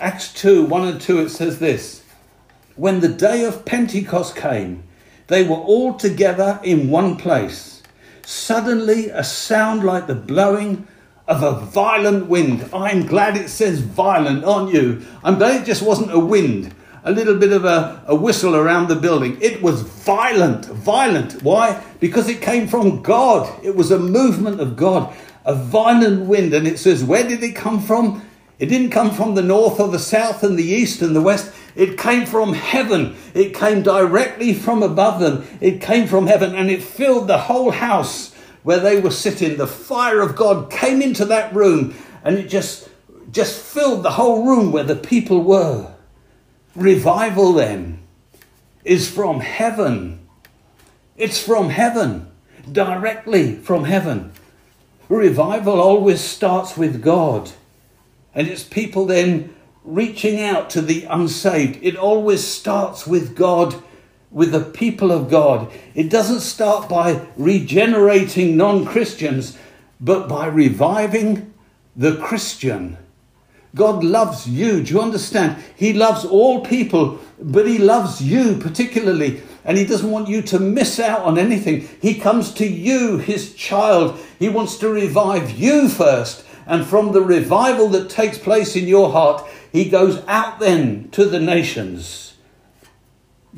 [0.00, 2.02] Acts 2 1 and 2, it says this
[2.74, 4.82] When the day of Pentecost came,
[5.28, 7.82] they were all together in one place.
[8.24, 10.88] Suddenly, a sound like the blowing
[11.28, 12.68] of a violent wind.
[12.72, 15.02] I'm glad it says violent, aren't you?
[15.22, 16.74] I'm glad it just wasn't a wind,
[17.04, 19.36] a little bit of a, a whistle around the building.
[19.42, 21.42] It was violent, violent.
[21.42, 21.84] Why?
[22.00, 23.62] Because it came from God.
[23.62, 25.14] It was a movement of God,
[25.44, 26.54] a violent wind.
[26.54, 28.22] And it says, where did it come from?
[28.58, 31.52] It didn't come from the north or the south and the east and the west.
[31.76, 33.16] It came from heaven.
[33.34, 35.46] It came directly from above them.
[35.60, 39.66] It came from heaven and it filled the whole house where they were sitting, the
[39.66, 41.94] fire of God came into that room
[42.24, 42.88] and it just,
[43.30, 45.92] just filled the whole room where the people were.
[46.74, 48.00] Revival then
[48.84, 50.26] is from heaven.
[51.16, 52.30] It's from heaven,
[52.70, 54.32] directly from heaven.
[55.08, 57.50] Revival always starts with God,
[58.34, 61.78] and it's people then reaching out to the unsaved.
[61.82, 63.82] It always starts with God
[64.30, 65.70] with the people of God.
[65.94, 69.56] It doesn't start by regenerating non Christians,
[70.00, 71.52] but by reviving
[71.96, 72.96] the Christian.
[73.74, 74.82] God loves you.
[74.82, 75.62] Do you understand?
[75.76, 79.42] He loves all people, but He loves you particularly.
[79.64, 81.88] And He doesn't want you to miss out on anything.
[82.00, 84.18] He comes to you, His child.
[84.38, 86.44] He wants to revive you first.
[86.66, 91.24] And from the revival that takes place in your heart, He goes out then to
[91.26, 92.27] the nations.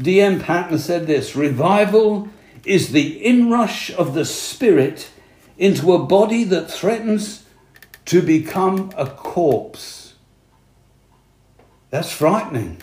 [0.00, 0.40] D.M.
[0.40, 2.28] Panton said this Revival
[2.64, 5.10] is the inrush of the Spirit
[5.58, 7.44] into a body that threatens
[8.06, 10.14] to become a corpse.
[11.90, 12.80] That's frightening.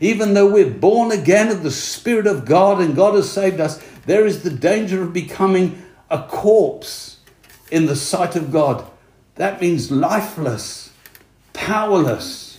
[0.00, 3.82] Even though we're born again of the Spirit of God and God has saved us,
[4.06, 5.80] there is the danger of becoming
[6.10, 7.18] a corpse
[7.70, 8.84] in the sight of God.
[9.36, 10.92] That means lifeless,
[11.52, 12.51] powerless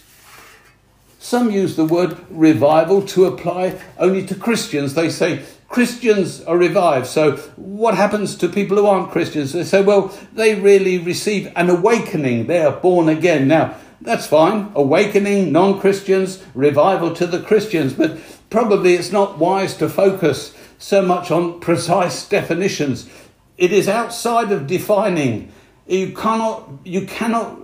[1.23, 4.93] some use the word revival to apply only to Christians.
[4.93, 7.07] They say Christians are revived.
[7.07, 9.53] So, what happens to people who aren't Christians?
[9.53, 12.47] They say, well, they really receive an awakening.
[12.47, 13.47] They are born again.
[13.47, 14.73] Now, that's fine.
[14.75, 17.93] Awakening, non Christians, revival to the Christians.
[17.93, 18.19] But
[18.49, 23.09] probably it's not wise to focus so much on precise definitions.
[23.57, 25.53] It is outside of defining.
[25.87, 27.62] You cannot, you cannot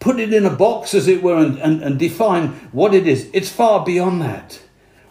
[0.00, 3.30] put it in a box, as it were, and, and, and define what it is.
[3.32, 4.60] It's far beyond that.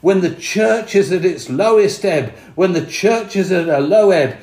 [0.02, 4.12] When the church is at its lowest ebb, when the church is at a low
[4.12, 4.38] ebb,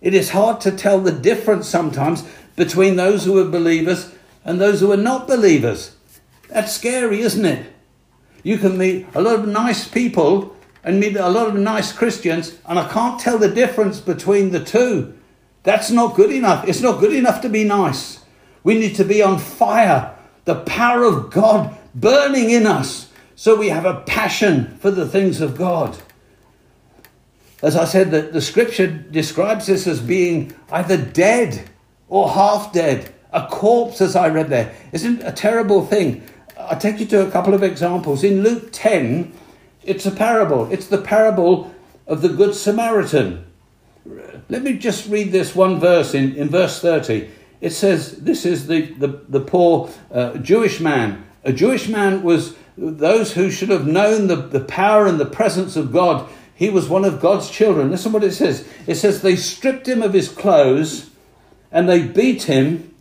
[0.00, 4.12] it is hard to tell the difference sometimes between those who are believers
[4.44, 5.96] and those who are not believers.
[6.48, 7.72] That's scary, isn't it?
[8.42, 12.56] You can meet a lot of nice people and meet a lot of nice Christians,
[12.66, 15.14] and I can't tell the difference between the two.
[15.62, 16.66] That's not good enough.
[16.66, 18.19] It's not good enough to be nice.
[18.62, 23.68] We need to be on fire, the power of God burning in us, so we
[23.68, 25.96] have a passion for the things of God.
[27.62, 31.68] As I said, the, the scripture describes this as being either dead
[32.08, 34.74] or half dead, a corpse, as I read there.
[34.92, 36.26] Isn't a terrible thing?
[36.58, 38.24] I'll take you to a couple of examples.
[38.24, 39.32] In Luke 10,
[39.84, 40.70] it's a parable.
[40.72, 41.72] It's the parable
[42.06, 43.46] of the Good Samaritan.
[44.48, 47.30] Let me just read this one verse in, in verse 30
[47.60, 51.24] it says this is the, the, the poor uh, Jewish man.
[51.44, 55.76] A Jewish man was those who should have known the, the power and the presence
[55.76, 56.28] of God.
[56.54, 57.90] He was one of God's children.
[57.90, 58.68] Listen what it says.
[58.86, 61.10] It says they stripped him of his clothes
[61.72, 62.94] and they beat him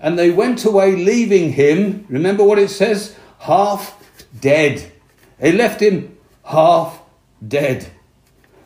[0.00, 2.06] and they went away leaving him.
[2.08, 3.16] Remember what it says?
[3.40, 4.02] Half
[4.38, 4.92] dead.
[5.38, 7.00] They left him half
[7.46, 7.90] dead.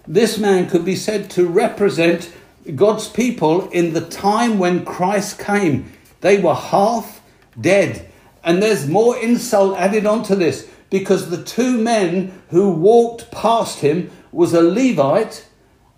[0.07, 2.33] This man could be said to represent
[2.75, 5.93] God's people in the time when Christ came.
[6.21, 7.23] They were half
[7.59, 8.11] dead.
[8.45, 14.11] And there's more insult added onto this because the two men who walked past him
[14.33, 15.47] was a Levite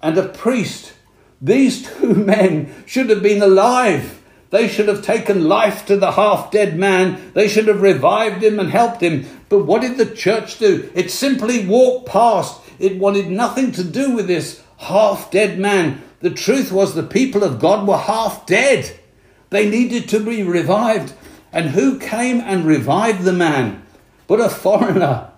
[0.03, 0.93] and a priest.
[1.41, 4.23] These two men should have been alive.
[4.51, 7.33] They should have taken life to the half dead man.
[7.33, 9.25] They should have revived him and helped him.
[9.49, 10.91] But what did the church do?
[10.95, 12.61] It simply walked past.
[12.79, 16.03] It wanted nothing to do with this half dead man.
[16.23, 18.99] The truth was the people of God were half dead.
[19.51, 21.13] They needed to be revived.
[21.53, 23.83] And who came and revived the man?
[24.29, 25.31] But a foreigner.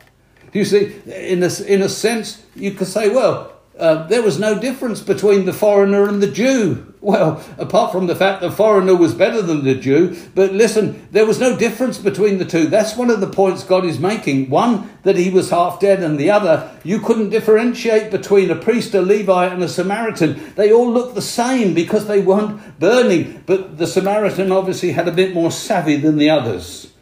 [0.52, 4.58] You see, in a, in a sense, you could say, well, uh, there was no
[4.58, 6.94] difference between the foreigner and the Jew.
[7.00, 11.26] Well, apart from the fact the foreigner was better than the Jew, but listen, there
[11.26, 12.68] was no difference between the two.
[12.68, 14.48] That's one of the points God is making.
[14.48, 18.94] One, that he was half dead, and the other, you couldn't differentiate between a priest,
[18.94, 20.54] a Levite, and a Samaritan.
[20.54, 25.12] They all looked the same because they weren't burning, but the Samaritan obviously had a
[25.12, 26.92] bit more savvy than the others.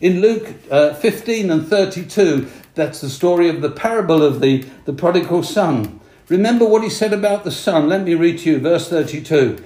[0.00, 4.92] In Luke uh, 15 and 32, that's the story of the parable of the, the
[4.92, 5.97] prodigal son.
[6.28, 7.88] Remember what he said about the son.
[7.88, 9.62] Let me read to you verse 32.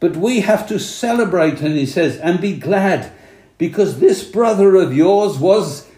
[0.00, 3.12] But we have to celebrate, and he says, and be glad,
[3.58, 5.88] because this brother of yours was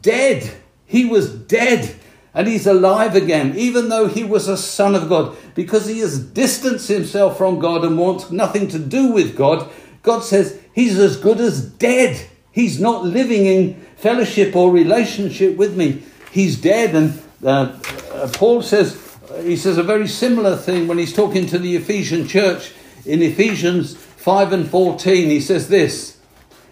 [0.00, 0.50] dead.
[0.86, 1.94] He was dead,
[2.32, 6.18] and he's alive again, even though he was a son of God, because he has
[6.18, 9.70] distanced himself from God and wants nothing to do with God.
[10.02, 12.26] God says he's as good as dead.
[12.50, 16.94] He's not living in fellowship or relationship with me he's dead.
[16.94, 17.78] And uh,
[18.12, 19.09] uh, Paul says,
[19.42, 22.72] he says a very similar thing when he's talking to the Ephesian church
[23.04, 25.28] in Ephesians 5 and 14.
[25.28, 26.18] He says this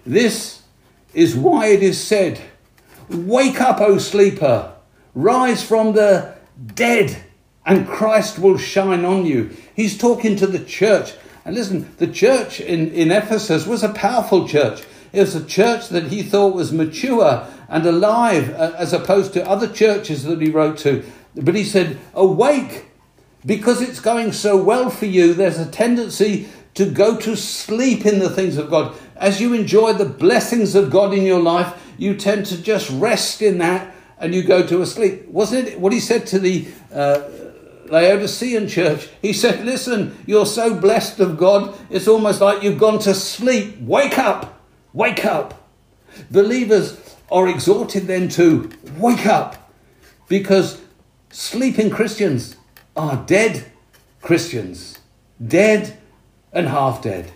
[0.05, 0.63] This
[1.15, 2.41] is why it is said,
[3.09, 4.73] Wake up, O sleeper,
[5.15, 6.35] rise from the
[6.75, 7.25] dead,
[7.65, 9.51] and Christ will shine on you.
[9.75, 11.15] He's talking to the church.
[11.45, 14.83] And listen, the church in, in Ephesus was a powerful church.
[15.13, 19.49] It was a church that he thought was mature and alive uh, as opposed to
[19.49, 21.05] other churches that he wrote to.
[21.41, 22.87] But he said, Awake,
[23.47, 28.19] because it's going so well for you, there's a tendency to go to sleep in
[28.19, 28.97] the things of God.
[29.17, 33.43] As you enjoy the blessings of God in your life, you tend to just rest
[33.43, 35.27] in that and you go to a sleep.
[35.29, 37.29] Wasn't it what he said to the uh,
[37.87, 39.09] Laodicean church?
[39.23, 43.79] He said, Listen, you're so blessed of God, it's almost like you've gone to sleep.
[43.81, 44.61] Wake up,
[44.93, 45.69] wake up.
[46.31, 49.73] Believers are exhorted then to wake up
[50.29, 50.81] because
[51.31, 52.57] sleeping Christians
[52.97, 53.71] are dead
[54.23, 54.99] Christians,
[55.45, 55.97] dead
[56.53, 57.33] and half dead.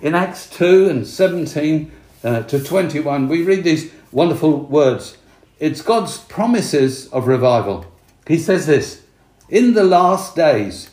[0.00, 1.92] In Acts 2 and 17
[2.24, 5.18] uh, to 21, we read these wonderful words.
[5.60, 7.86] It's God's promises of revival.
[8.26, 9.02] He says this
[9.48, 10.90] In the last days,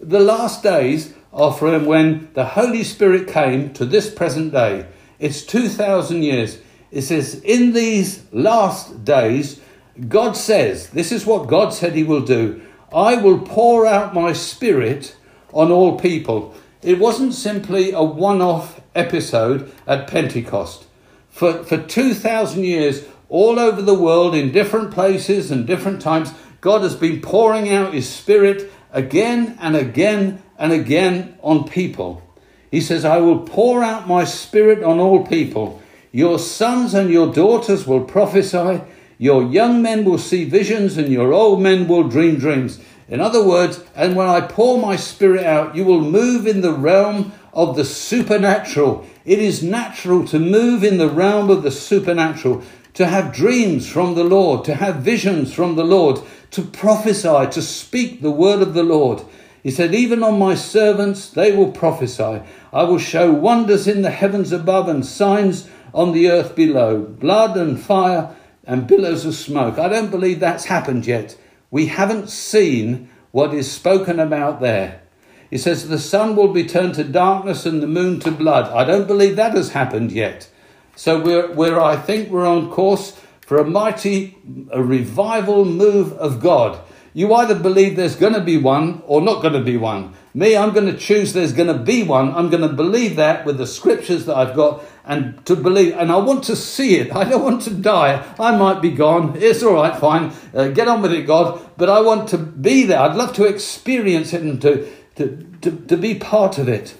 [0.00, 4.86] the last days are from when the Holy Spirit came to this present day.
[5.18, 6.58] It's 2,000 years.
[6.90, 9.60] It says, In these last days,
[10.08, 12.62] God says, This is what God said He will do
[12.92, 15.16] I will pour out my spirit
[15.52, 16.54] on all people.
[16.82, 20.84] It wasn't simply a one off episode at Pentecost.
[21.30, 26.82] For, for 2,000 years, all over the world, in different places and different times, God
[26.82, 32.22] has been pouring out His Spirit again and again and again on people.
[32.70, 35.80] He says, I will pour out my Spirit on all people.
[36.10, 38.82] Your sons and your daughters will prophesy,
[39.22, 42.80] your young men will see visions, and your old men will dream dreams.
[43.06, 46.72] In other words, and when I pour my spirit out, you will move in the
[46.72, 49.06] realm of the supernatural.
[49.24, 52.64] It is natural to move in the realm of the supernatural,
[52.94, 56.18] to have dreams from the Lord, to have visions from the Lord,
[56.50, 59.22] to prophesy, to speak the word of the Lord.
[59.62, 62.42] He said, Even on my servants they will prophesy.
[62.72, 67.56] I will show wonders in the heavens above and signs on the earth below, blood
[67.56, 68.34] and fire
[68.64, 69.78] and billows of smoke.
[69.78, 71.36] I don't believe that's happened yet.
[71.70, 75.02] We haven't seen what is spoken about there.
[75.50, 78.72] He says the sun will be turned to darkness and the moon to blood.
[78.72, 80.48] I don't believe that has happened yet.
[80.96, 84.38] So we're, we're I think we're on course for a mighty
[84.70, 86.80] a revival move of God.
[87.14, 90.14] You either believe there's going to be one or not going to be one.
[90.34, 92.34] Me, I'm going to choose there's going to be one.
[92.34, 95.94] I'm going to believe that with the scriptures that I've got and to believe.
[95.96, 97.12] And I want to see it.
[97.16, 98.34] I don't want to die.
[98.38, 99.36] I might be gone.
[99.36, 100.32] It's all right, fine.
[100.54, 101.60] Uh, get on with it, God.
[101.76, 103.00] But I want to be there.
[103.00, 106.96] I'd love to experience it and to, to, to, to be part of it.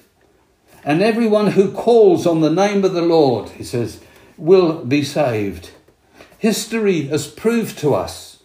[0.84, 4.00] And everyone who calls on the name of the Lord, he says,
[4.36, 5.70] will be saved.
[6.38, 8.42] History has proved to us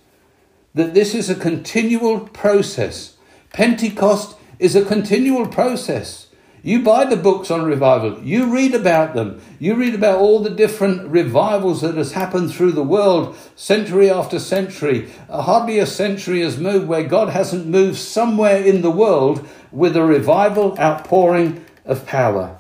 [0.75, 3.17] that this is a continual process.
[3.51, 6.27] Pentecost is a continual process.
[6.63, 8.19] You buy the books on revival.
[8.21, 9.41] You read about them.
[9.57, 14.37] You read about all the different revivals that has happened through the world, century after
[14.37, 15.09] century.
[15.29, 19.95] Uh, hardly a century has moved where God hasn't moved somewhere in the world with
[19.95, 22.59] a revival outpouring of power.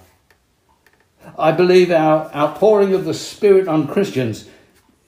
[1.37, 4.47] I believe our outpouring of the Spirit on Christians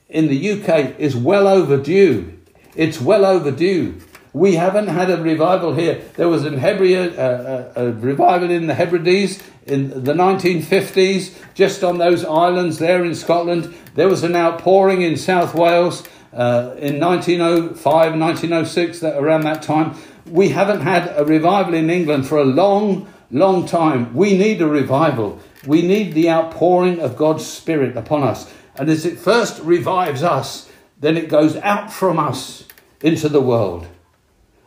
[0.09, 2.37] in the UK is well overdue.
[2.75, 4.01] It's well overdue.
[4.31, 6.03] We haven't had a revival here.
[6.15, 11.83] There was an Hebrew, uh, a, a revival in the Hebrides in the 1950s, just
[11.83, 13.73] on those islands there in Scotland.
[13.95, 19.95] There was an outpouring in South Wales uh, in 1905, 1906, that, around that time.
[20.27, 24.13] We haven't had a revival in England for a long, long time.
[24.13, 25.39] We need a revival.
[25.65, 28.51] We need the outpouring of God's Spirit upon us.
[28.75, 30.69] And as it first revives us,
[30.99, 32.65] then it goes out from us
[33.01, 33.87] into the world.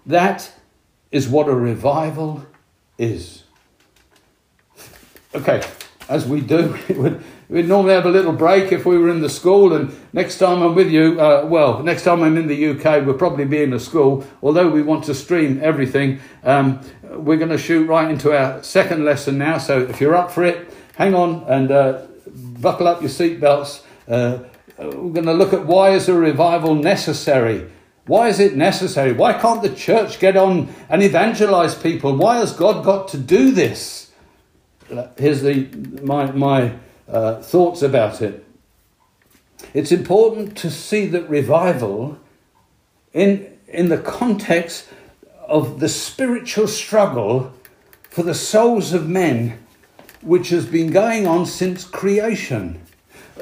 [0.07, 0.53] That
[1.11, 2.45] is what a revival
[2.99, 3.45] is.
[5.35, 5.63] Okay,
[6.09, 6.77] as we do,
[7.49, 10.63] we'd normally have a little break if we were in the school, and next time
[10.63, 13.71] I'm with you, uh, well, next time I'm in the UK, we'll probably be in
[13.71, 14.27] the school.
[14.43, 19.05] Although we want to stream everything, um, we're going to shoot right into our second
[19.05, 19.59] lesson now.
[19.59, 23.83] So if you're up for it, hang on and uh, buckle up your seatbelts.
[24.09, 24.41] Uh,
[24.79, 27.71] we're going to look at why is a revival necessary
[28.07, 29.13] why is it necessary?
[29.13, 32.17] Why can't the church get on and evangelize people?
[32.17, 34.11] Why has God got to do this?
[35.17, 35.69] Here's the,
[36.03, 36.75] my, my
[37.09, 38.45] uh, thoughts about it.
[39.73, 42.19] It's important to see that revival
[43.13, 44.89] in, in the context
[45.47, 47.53] of the spiritual struggle
[48.03, 49.59] for the souls of men,
[50.21, 52.83] which has been going on since creation.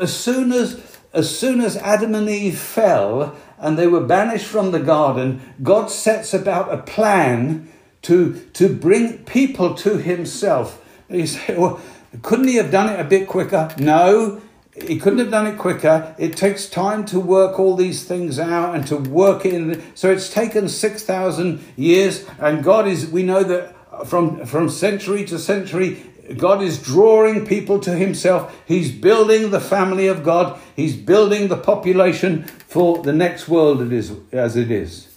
[0.01, 4.73] As soon as, as soon as Adam and Eve fell and they were banished from
[4.73, 7.71] the garden, God sets about a plan
[8.03, 10.85] to, to bring people to himself.
[11.09, 11.81] You say, well,
[12.23, 13.73] couldn't he have done it a bit quicker?
[13.79, 14.41] No,
[14.75, 16.15] he couldn't have done it quicker.
[16.19, 19.83] It takes time to work all these things out and to work in.
[19.95, 25.39] So it's taken 6,000 years, and God is, we know that from, from century to
[25.39, 28.57] century, God is drawing people to Himself.
[28.67, 30.61] He's building the family of God.
[30.77, 35.09] He's building the population for the next world it is, as it is.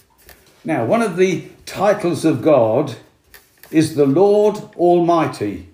[0.64, 2.96] Now, one of the titles of God
[3.70, 5.68] is the Lord Almighty.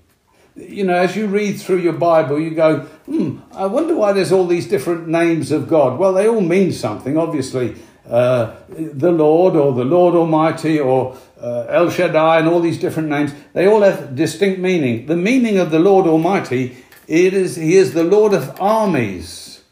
[0.56, 4.32] You know, as you read through your Bible, you go, hmm, I wonder why there's
[4.32, 5.98] all these different names of God.
[5.98, 7.76] Well, they all mean something, obviously.
[8.08, 13.08] Uh, the Lord or the Lord Almighty or uh, El Shaddai and all these different
[13.08, 15.06] names, they all have distinct meaning.
[15.06, 16.76] The meaning of the Lord Almighty,
[17.06, 19.62] it is He is the Lord of armies.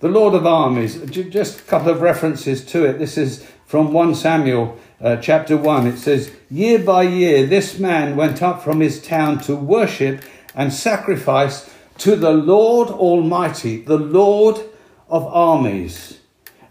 [0.00, 2.98] The Lord of armies, just a couple of references to it.
[2.98, 5.86] This is from 1 Samuel uh, chapter 1.
[5.86, 10.22] It says, Year by year, this man went up from his town to worship
[10.54, 14.60] and sacrifice to the Lord Almighty, the Lord
[15.08, 16.15] of armies.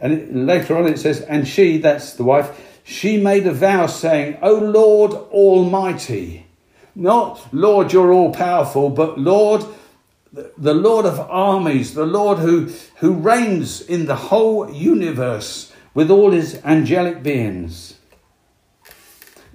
[0.06, 4.38] And later on it says, And she, that's the wife, she made a vow saying,
[4.40, 6.46] O Lord Almighty.
[6.94, 9.66] Not, Lord, you're all powerful, but Lord,
[10.32, 16.30] the Lord of armies, the Lord who, who reigns in the whole universe with all
[16.30, 17.96] his angelic beings.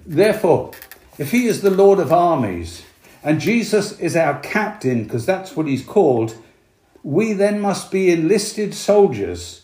[0.05, 0.71] Therefore,
[1.17, 2.83] if he is the Lord of armies
[3.23, 6.35] and Jesus is our captain, because that's what he's called,
[7.03, 9.60] we then must be enlisted soldiers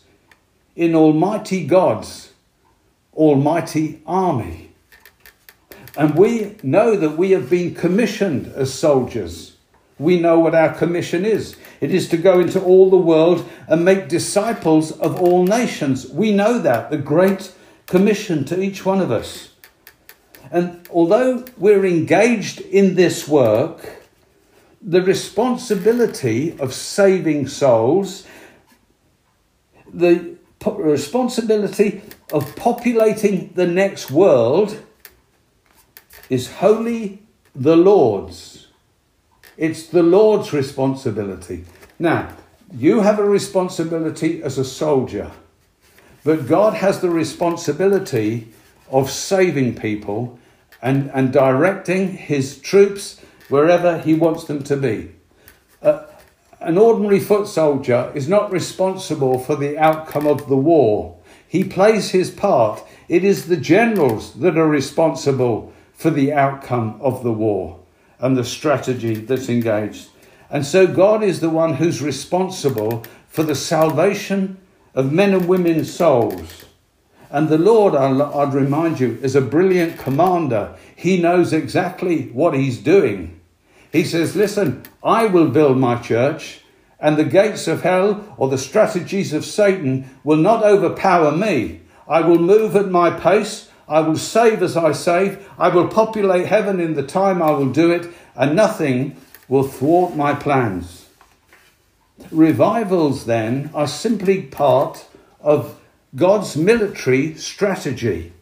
[0.77, 2.31] in Almighty God's
[3.13, 4.71] almighty army.
[5.97, 9.57] And we know that we have been commissioned as soldiers
[9.99, 11.55] we know what our commission is.
[11.81, 16.07] It is to go into all the world and make disciples of all nations.
[16.07, 17.51] We know that, the great
[17.87, 19.49] commission to each one of us.
[20.51, 24.03] And although we're engaged in this work,
[24.81, 28.25] the responsibility of saving souls,
[29.91, 32.01] the responsibility
[32.31, 34.81] of populating the next world
[36.29, 37.21] is wholly
[37.55, 38.67] the Lord's.
[39.57, 41.65] It's the Lord's responsibility.
[41.99, 42.35] Now,
[42.75, 45.31] you have a responsibility as a soldier,
[46.23, 48.53] but God has the responsibility
[48.91, 50.37] of saving people
[50.81, 55.11] and, and directing his troops wherever he wants them to be.
[56.59, 61.17] An ordinary foot soldier is not responsible for the outcome of the war.
[61.47, 62.83] He plays his part.
[63.07, 67.79] It is the generals that are responsible for the outcome of the war
[68.19, 70.09] and the strategy that's engaged.
[70.49, 74.57] And so God is the one who's responsible for the salvation
[74.95, 76.65] of men and women's souls.
[77.29, 80.75] And the Lord, I'd remind you, is a brilliant commander.
[80.95, 83.39] He knows exactly what he's doing.
[83.91, 86.61] He says, Listen, I will build my church,
[86.99, 91.81] and the gates of hell or the strategies of Satan will not overpower me.
[92.07, 93.69] I will move at my pace.
[93.87, 95.47] I will save as I save.
[95.57, 99.15] I will populate heaven in the time I will do it, and nothing
[99.47, 101.07] will thwart my plans.
[102.31, 105.05] Revivals, then, are simply part
[105.39, 105.79] of
[106.15, 108.33] God's military strategy.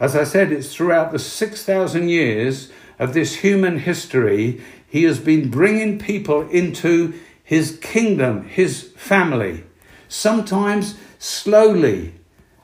[0.00, 2.72] As I said, it's throughout the 6,000 years
[3.04, 9.64] of this human history, He has been bringing people into His kingdom, His family.
[10.08, 12.14] Sometimes slowly.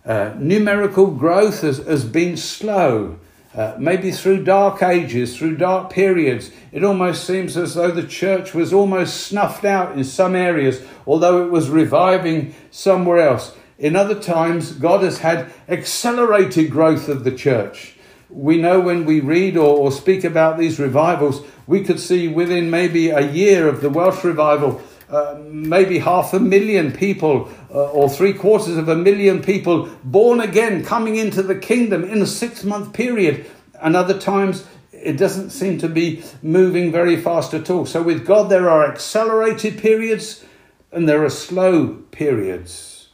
[0.04, 3.18] Uh, numerical growth has, has been slow.
[3.54, 8.54] Uh, maybe through dark ages, through dark periods, it almost seems as though the church
[8.54, 13.54] was almost snuffed out in some areas, although it was reviving somewhere else.
[13.76, 17.96] In other times, God has had accelerated growth of the church.
[18.30, 22.70] We know when we read or, or speak about these revivals, we could see within
[22.70, 28.08] maybe a year of the Welsh revival, uh, maybe half a million people uh, or
[28.08, 32.64] three quarters of a million people born again coming into the kingdom in a six
[32.64, 33.46] month period.
[33.80, 37.86] And other times it doesn't seem to be moving very fast at all.
[37.86, 40.44] So with God, there are accelerated periods
[40.92, 43.08] and there are slow periods.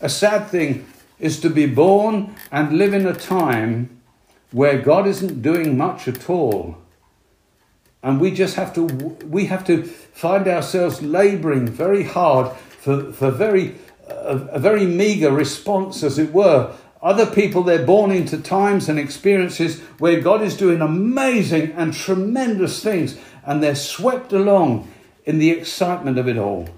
[0.00, 0.86] A sad thing
[1.20, 4.01] is to be born and live in a time
[4.52, 6.76] where God isn't doing much at all.
[8.02, 8.84] And we just have to
[9.26, 13.76] we have to find ourselves laboring very hard for, for very
[14.08, 16.74] a, a very meager response as it were.
[17.00, 22.82] Other people they're born into times and experiences where god is doing amazing and tremendous
[22.82, 24.88] things and they're swept along
[25.24, 26.68] in the excitement of it all.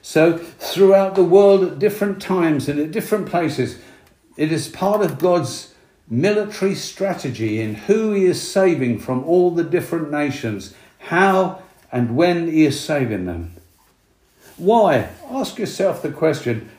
[0.00, 3.78] So throughout the world at different times and at different places
[4.38, 5.74] it is part of god's
[6.10, 12.50] military strategy in who he is saving from all the different nations, how and when
[12.50, 13.54] he is saving them.
[14.56, 15.10] Why?
[15.30, 16.70] Ask yourself the question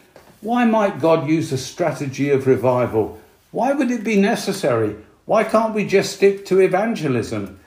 [0.42, 3.20] why might God use a strategy of revival?
[3.52, 4.96] Why would it be necessary?
[5.26, 7.60] Why can't we just stick to evangelism?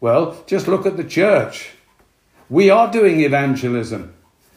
[0.00, 1.70] Well, just look at the church.
[2.50, 4.14] We are doing evangelism,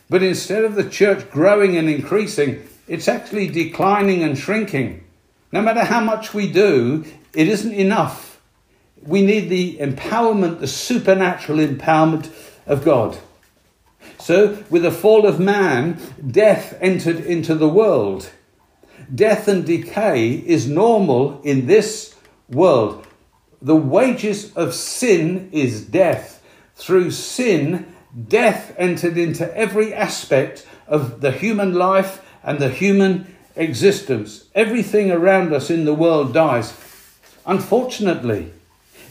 [0.09, 5.03] but instead of the church growing and increasing, it's actually declining and shrinking.
[5.51, 8.39] No matter how much we do, it isn't enough.
[9.01, 12.29] We need the empowerment, the supernatural empowerment
[12.67, 13.17] of God.
[14.19, 18.29] So, with the fall of man, death entered into the world.
[19.13, 22.15] Death and decay is normal in this
[22.49, 23.07] world.
[23.61, 26.43] The wages of sin is death.
[26.75, 27.93] Through sin,
[28.27, 34.45] death entered into every aspect of the human life and the human existence.
[34.55, 36.73] Everything around us in the world dies.
[37.45, 38.51] Unfortunately,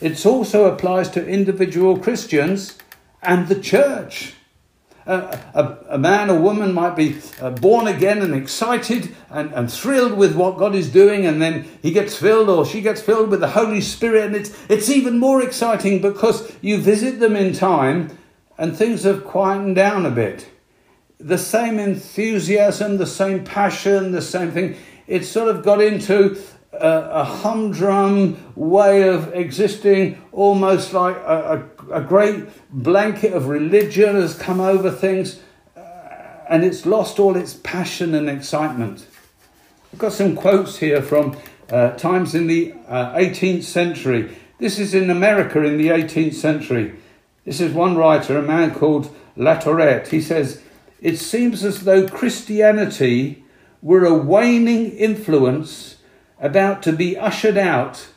[0.00, 2.78] it also applies to individual Christians
[3.22, 4.34] and the church.
[5.06, 10.18] A, a, man or woman might be uh, born again and excited and, and thrilled
[10.18, 13.40] with what God is doing, and then he gets filled or she gets filled with
[13.40, 18.18] the Holy Spirit, and it's, it's even more exciting because you visit them in time
[18.58, 20.46] and things have quietened down a bit
[21.18, 24.76] the same enthusiasm, the same passion, the same thing.
[25.06, 26.38] It sort of got into
[26.72, 34.14] a, a humdrum way of existing, almost like a, a, a, great blanket of religion
[34.14, 35.40] has come over things,
[35.76, 35.80] uh,
[36.48, 39.06] and it's lost all its passion and excitement.
[39.92, 41.36] I've got some quotes here from
[41.70, 44.36] uh, times in the uh, 18th century.
[44.58, 46.94] This is in America in the 18th century.
[47.44, 50.08] This is one writer, a man called Latourette.
[50.08, 50.62] He says,
[51.00, 53.44] it seems as though Christianity
[53.82, 55.96] were a waning influence
[56.40, 58.08] about to be ushered out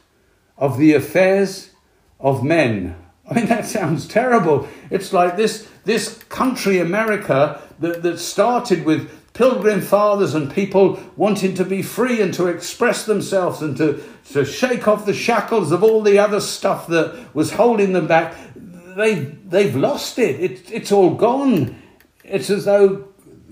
[0.58, 1.72] of the affairs
[2.20, 2.96] of men.
[3.30, 4.68] I mean, that sounds terrible.
[4.90, 11.56] It's like this, this country, America, that, that started with pilgrim fathers and people wanting
[11.56, 15.84] to be free and to express themselves and to, to shake off the shackles of
[15.84, 18.36] all the other stuff that was holding them back.
[18.56, 20.40] They've, they've lost it.
[20.40, 20.72] it.
[20.72, 21.81] It's all gone.
[22.24, 23.08] It's as though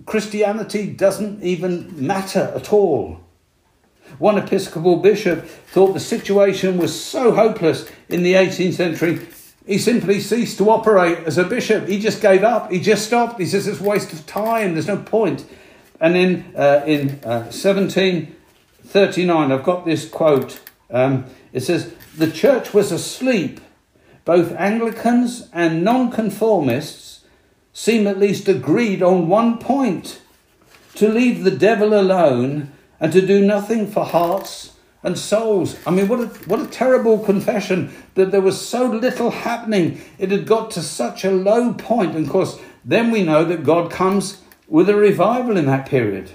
[0.06, 3.20] Christianity doesn't even matter at all.
[4.18, 9.20] One Episcopal bishop thought the situation was so hopeless in the 18th century,
[9.70, 11.88] he simply ceased to operate as a bishop.
[11.88, 12.72] He just gave up.
[12.72, 13.40] He just stopped.
[13.40, 14.74] He says it's a waste of time.
[14.74, 15.46] There's no point.
[16.02, 20.60] And then uh, in uh, 1739, I've got this quote.
[20.90, 23.62] Um, it says, The church was asleep.
[24.26, 27.19] Both Anglicans and nonconformists
[27.80, 30.20] seem at least agreed on one point
[30.94, 32.70] to leave the devil alone
[33.00, 35.78] and to do nothing for hearts and souls.
[35.88, 40.02] I mean, what a, what a terrible confession that there was so little happening.
[40.18, 42.18] It had got to such a low point.
[42.18, 46.32] And of course, then we know that God comes with a revival in that period.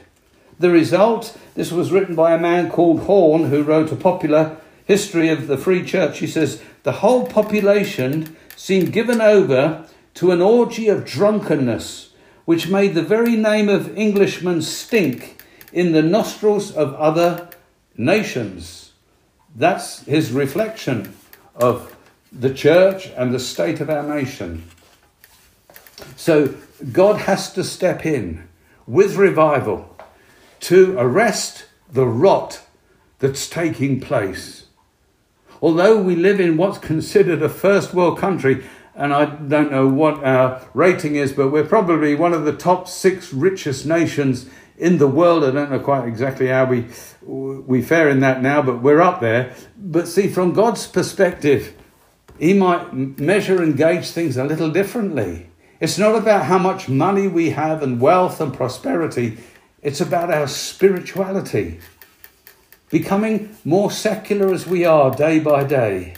[0.58, 5.28] The result, this was written by a man called Horne, who wrote a popular history
[5.28, 6.20] of the Free Church.
[6.20, 12.10] He says, The whole population seemed given over to an orgy of drunkenness,
[12.44, 15.42] which made the very name of Englishman stink
[15.72, 17.50] in the nostrils of other
[17.96, 18.92] nations.
[19.54, 21.14] That's his reflection
[21.54, 21.96] of
[22.32, 24.64] the church and the state of our nation.
[26.16, 26.54] So
[26.92, 28.48] God has to step in
[28.86, 29.96] with revival
[30.60, 32.62] to arrest the rot
[33.18, 34.66] that's taking place.
[35.62, 38.64] Although we live in what's considered a first world country,
[38.94, 42.88] and I don't know what our rating is, but we're probably one of the top
[42.88, 44.46] six richest nations
[44.78, 45.44] in the world.
[45.44, 46.86] I don't know quite exactly how we
[47.22, 49.54] we fare in that now, but we're up there.
[49.76, 51.74] But see, from God's perspective,
[52.38, 55.50] He might measure and gauge things a little differently.
[55.80, 59.38] It's not about how much money we have and wealth and prosperity.
[59.82, 61.80] It's about our spirituality.
[62.90, 66.14] Becoming more secular as we are day by day.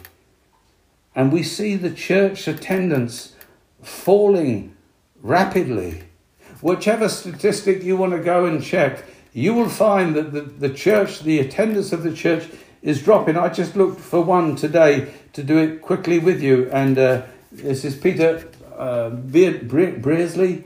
[1.16, 3.34] And we see the church attendance
[3.82, 4.76] falling
[5.20, 6.04] rapidly
[6.60, 11.20] whichever statistic you want to go and check, you will find that the, the church,
[11.20, 12.48] the attendance of the church
[12.82, 13.36] is dropping.
[13.36, 17.84] I just looked for one today to do it quickly with you, and uh, this
[17.84, 19.10] is Peter uh.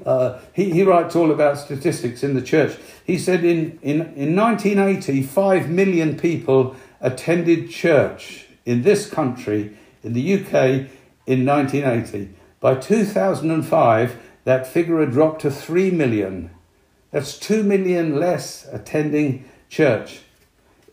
[0.07, 2.77] Uh, he, he writes all about statistics in the church.
[3.05, 10.13] He said in, in, in 1980, 5 million people attended church in this country, in
[10.13, 10.89] the UK,
[11.27, 12.31] in 1980.
[12.61, 16.51] By 2005, that figure had dropped to 3 million.
[17.11, 20.21] That's 2 million less attending church.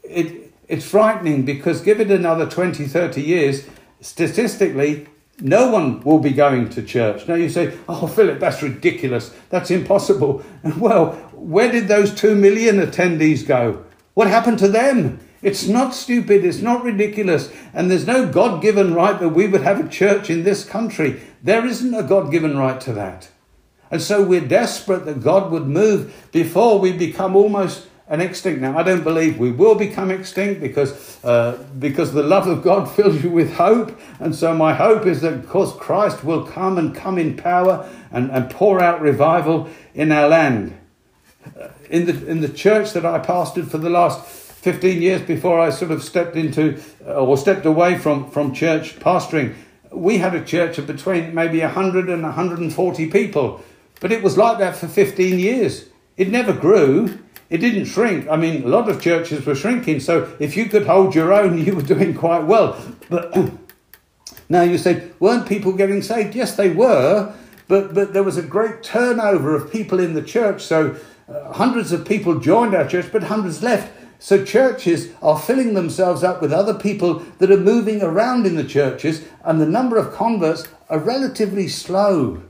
[0.03, 3.65] It, it's frightening because give it another 20, 30 years,
[4.01, 5.07] statistically,
[5.39, 7.27] no one will be going to church.
[7.27, 9.33] Now you say, oh, Philip, that's ridiculous.
[9.49, 10.43] That's impossible.
[10.77, 13.85] Well, where did those 2 million attendees go?
[14.15, 15.19] What happened to them?
[15.47, 19.61] It's not stupid, it's not ridiculous, and there's no God given right that we would
[19.61, 21.21] have a church in this country.
[21.41, 23.29] There isn't a God given right to that.
[23.89, 28.59] And so we're desperate that God would move before we become almost an extinct.
[28.59, 32.91] Now, I don't believe we will become extinct because, uh, because the love of God
[32.97, 33.97] fills you with hope.
[34.19, 37.89] And so my hope is that, of course, Christ will come and come in power
[38.11, 40.77] and, and pour out revival in our land.
[41.57, 45.59] Uh, in the, in the church that I pastored for the last 15 years before
[45.59, 49.53] I sort of stepped into uh, or stepped away from, from church pastoring,
[49.91, 53.63] we had a church of between maybe 100 and 140 people.
[53.99, 55.85] But it was like that for 15 years.
[56.17, 57.19] It never grew.
[57.49, 58.27] It didn't shrink.
[58.27, 59.99] I mean, a lot of churches were shrinking.
[59.99, 62.77] So if you could hold your own, you were doing quite well.
[63.09, 63.37] But
[64.49, 66.35] now you say, weren't people getting saved?
[66.35, 67.33] Yes, they were.
[67.67, 70.63] But, but there was a great turnover of people in the church.
[70.63, 70.95] So
[71.27, 73.91] uh, hundreds of people joined our church, but hundreds left.
[74.20, 78.63] So churches are filling themselves up with other people that are moving around in the
[78.63, 82.41] churches, and the number of converts are relatively slow.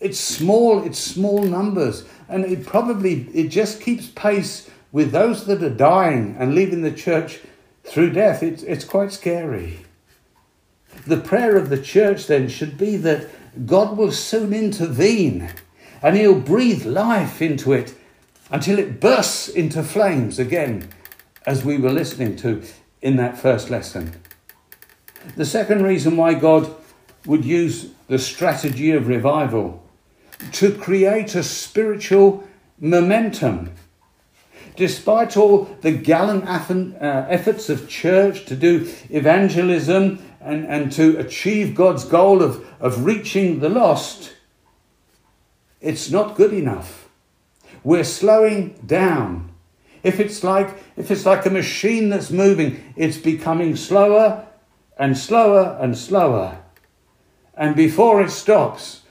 [0.00, 5.62] It's small, it's small numbers, and it probably it just keeps pace with those that
[5.62, 7.40] are dying and leaving the church
[7.84, 8.42] through death.
[8.42, 9.80] It's, it's quite scary.
[11.06, 13.28] The prayer of the church then should be that
[13.66, 15.50] God will soon intervene
[16.02, 17.94] and He'll breathe life into it
[18.50, 20.88] until it bursts into flames again,
[21.46, 22.62] as we were listening to
[23.00, 24.12] in that first lesson.
[25.36, 26.74] The second reason why God
[27.24, 29.82] would use the strategy of revival
[30.52, 32.46] to create a spiritual
[32.78, 33.72] momentum.
[34.76, 41.74] Despite all the gallant uh, efforts of church to do evangelism and, and to achieve
[41.74, 44.34] God's goal of, of reaching the lost,
[45.80, 47.05] it's not good enough.
[47.86, 49.52] We're slowing down.
[50.02, 54.44] If it's like if it's like a machine that's moving, it's becoming slower
[54.98, 56.58] and slower and slower.
[57.54, 59.02] And before it stops,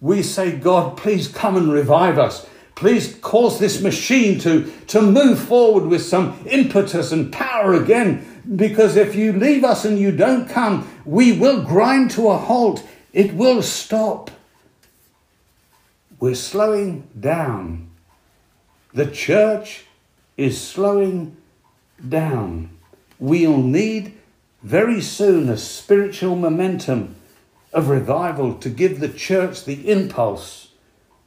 [0.00, 2.44] we say, God, please come and revive us.
[2.74, 8.42] Please cause this machine to, to move forward with some impetus and power again.
[8.56, 12.84] Because if you leave us and you don't come, we will grind to a halt.
[13.12, 14.32] It will stop.
[16.18, 17.87] We're slowing down.
[18.92, 19.84] The church
[20.36, 21.36] is slowing
[22.06, 22.70] down.
[23.18, 24.14] We'll need
[24.62, 27.16] very soon a spiritual momentum
[27.72, 30.72] of revival to give the church the impulse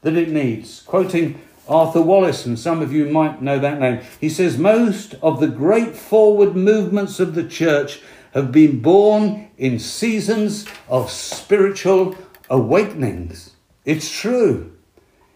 [0.02, 0.82] that it needs.
[0.82, 4.02] Quoting Arthur Wallis, and some of you might know that name.
[4.20, 8.02] He says most of the great forward movements of the church
[8.34, 12.16] have been born in seasons of spiritual
[12.50, 13.52] awakenings.
[13.86, 14.72] It's true.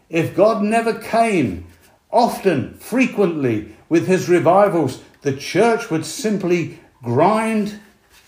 [0.09, 1.67] If God never came
[2.15, 7.77] often, frequently, with his revivals, the church would simply grind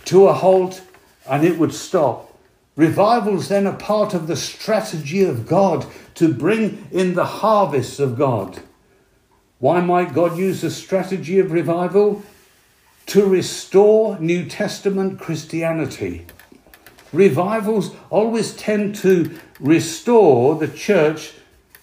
[0.03, 0.81] to a halt
[1.27, 2.37] and it would stop.
[2.75, 5.85] Revivals then are part of the strategy of God
[6.15, 8.59] to bring in the harvests of God.
[9.59, 12.21] Why might God use the strategy of revival?
[13.07, 16.27] To restore New Testament Christianity.
[17.13, 21.33] Revivals always tend to restore the church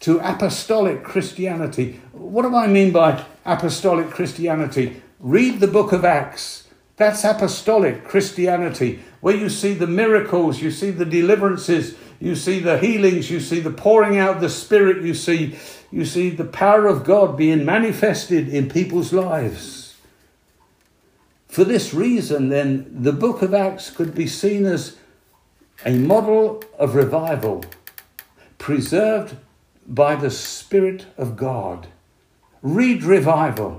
[0.04, 1.98] to apostolic Christianity.
[2.12, 5.00] What do I mean by apostolic Christianity?
[5.18, 6.68] Read the book of Acts.
[6.96, 12.76] That's apostolic Christianity, where you see the miracles, you see the deliverances, you see the
[12.76, 15.56] healings, you see the pouring out of the Spirit, you see,
[15.90, 19.96] you see the power of God being manifested in people's lives.
[21.48, 24.98] For this reason, then, the book of Acts could be seen as
[25.82, 27.64] a model of revival,
[28.58, 29.36] preserved
[29.86, 31.88] by the Spirit of God.
[32.62, 33.78] Read revival.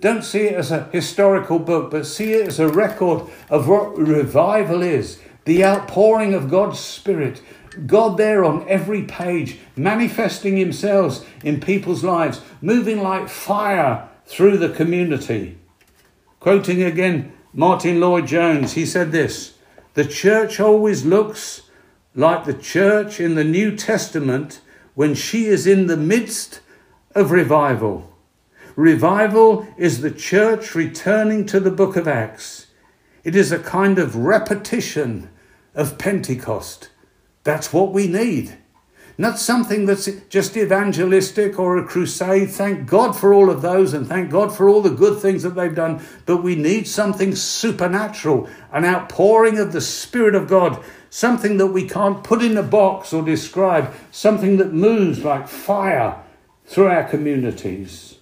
[0.00, 3.96] Don't see it as a historical book, but see it as a record of what
[3.96, 7.40] revival is the outpouring of God's Spirit.
[7.86, 14.68] God there on every page, manifesting Himself in people's lives, moving like fire through the
[14.68, 15.56] community.
[16.40, 19.54] Quoting again Martyn Lloyd-Jones, he said this
[19.94, 21.62] The church always looks
[22.14, 24.60] like the church in the New Testament
[24.96, 26.60] when she is in the midst
[27.14, 28.10] of revival.
[28.74, 32.66] Revival is the church returning to the book of Acts.
[33.22, 35.28] It is a kind of repetition
[35.74, 36.88] of Pentecost.
[37.44, 38.56] That's what we need.
[39.18, 42.50] Not something that's just evangelistic or a crusade.
[42.50, 45.54] Thank God for all of those and thank God for all the good things that
[45.54, 46.02] they've done.
[46.24, 51.88] But we need something supernatural, an outpouring of the Spirit of God, something that we
[51.88, 56.22] can't put in a box or describe, something that moves like fire
[56.66, 58.16] through our communities.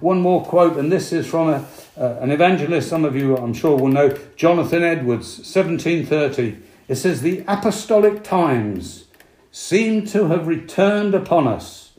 [0.00, 1.66] One more quote, and this is from a,
[1.96, 6.58] uh, an evangelist, some of you I'm sure will know, Jonathan Edwards, 1730.
[6.88, 9.06] It says, The apostolic times
[9.50, 11.92] seem to have returned upon us.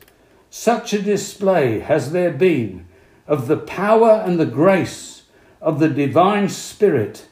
[0.48, 2.86] Such a display has there been
[3.26, 5.24] of the power and the grace
[5.60, 7.27] of the divine Spirit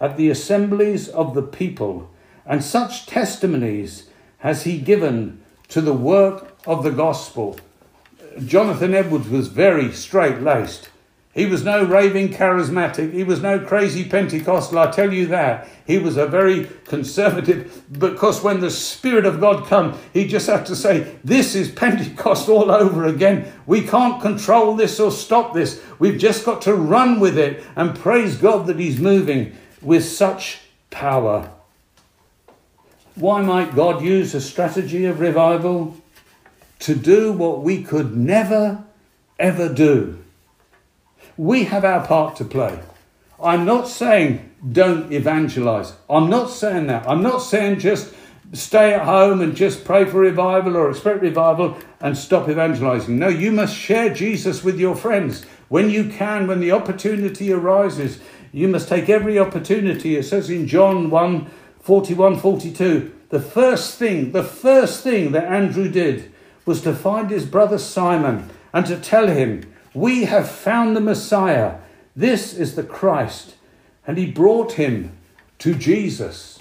[0.00, 2.10] at the assemblies of the people,
[2.46, 7.58] and such testimonies has he given to the work of the gospel.
[8.44, 10.90] Jonathan Edwards was very straight laced.
[11.34, 13.12] He was no raving charismatic.
[13.12, 15.68] He was no crazy Pentecostal, I tell you that.
[15.86, 20.66] He was a very conservative, because when the Spirit of God come, he just had
[20.66, 23.52] to say, this is Pentecost all over again.
[23.66, 25.80] We can't control this or stop this.
[25.98, 30.60] We've just got to run with it and praise God that he's moving with such
[30.90, 31.50] power.
[33.14, 35.96] Why might God use a strategy of revival?
[36.80, 38.84] to do what we could never,
[39.38, 40.18] ever do.
[41.36, 42.78] We have our part to play.
[43.42, 45.92] I'm not saying don't evangelize.
[46.10, 47.08] I'm not saying that.
[47.08, 48.12] I'm not saying just
[48.52, 53.18] stay at home and just pray for revival or expect revival and stop evangelizing.
[53.18, 55.44] No, you must share Jesus with your friends.
[55.68, 58.20] When you can, when the opportunity arises,
[58.58, 60.16] you must take every opportunity.
[60.16, 61.50] It says in John 1
[61.80, 66.32] 41 42, the first thing, the first thing that Andrew did
[66.66, 71.76] was to find his brother Simon and to tell him, We have found the Messiah.
[72.16, 73.54] This is the Christ.
[74.06, 75.12] And he brought him
[75.60, 76.58] to Jesus.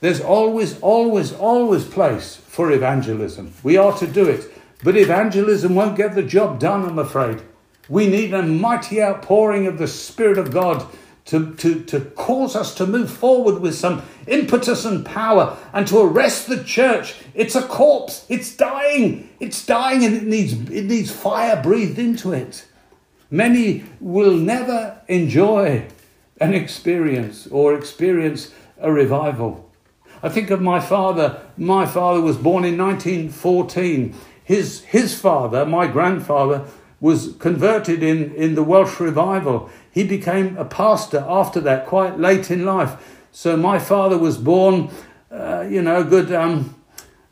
[0.00, 3.52] There's always, always, always place for evangelism.
[3.62, 4.50] We are to do it.
[4.82, 7.40] But evangelism won't get the job done, I'm afraid.
[7.88, 10.86] We need a mighty outpouring of the Spirit of God
[11.30, 16.00] to, to, to cause us to move forward with some impetus and power and to
[16.00, 17.14] arrest the church.
[17.34, 18.26] It's a corpse.
[18.28, 19.28] It's dying.
[19.38, 22.66] It's dying and it needs, it needs fire breathed into it.
[23.30, 25.86] Many will never enjoy
[26.40, 29.70] an experience or experience a revival.
[30.24, 31.40] I think of my father.
[31.56, 34.16] My father was born in 1914.
[34.42, 36.66] His, his father, my grandfather,
[37.00, 39.70] was converted in, in the Welsh revival.
[39.92, 43.18] He became a pastor after that, quite late in life.
[43.32, 44.90] So my father was born,
[45.30, 46.74] uh, you know, good um,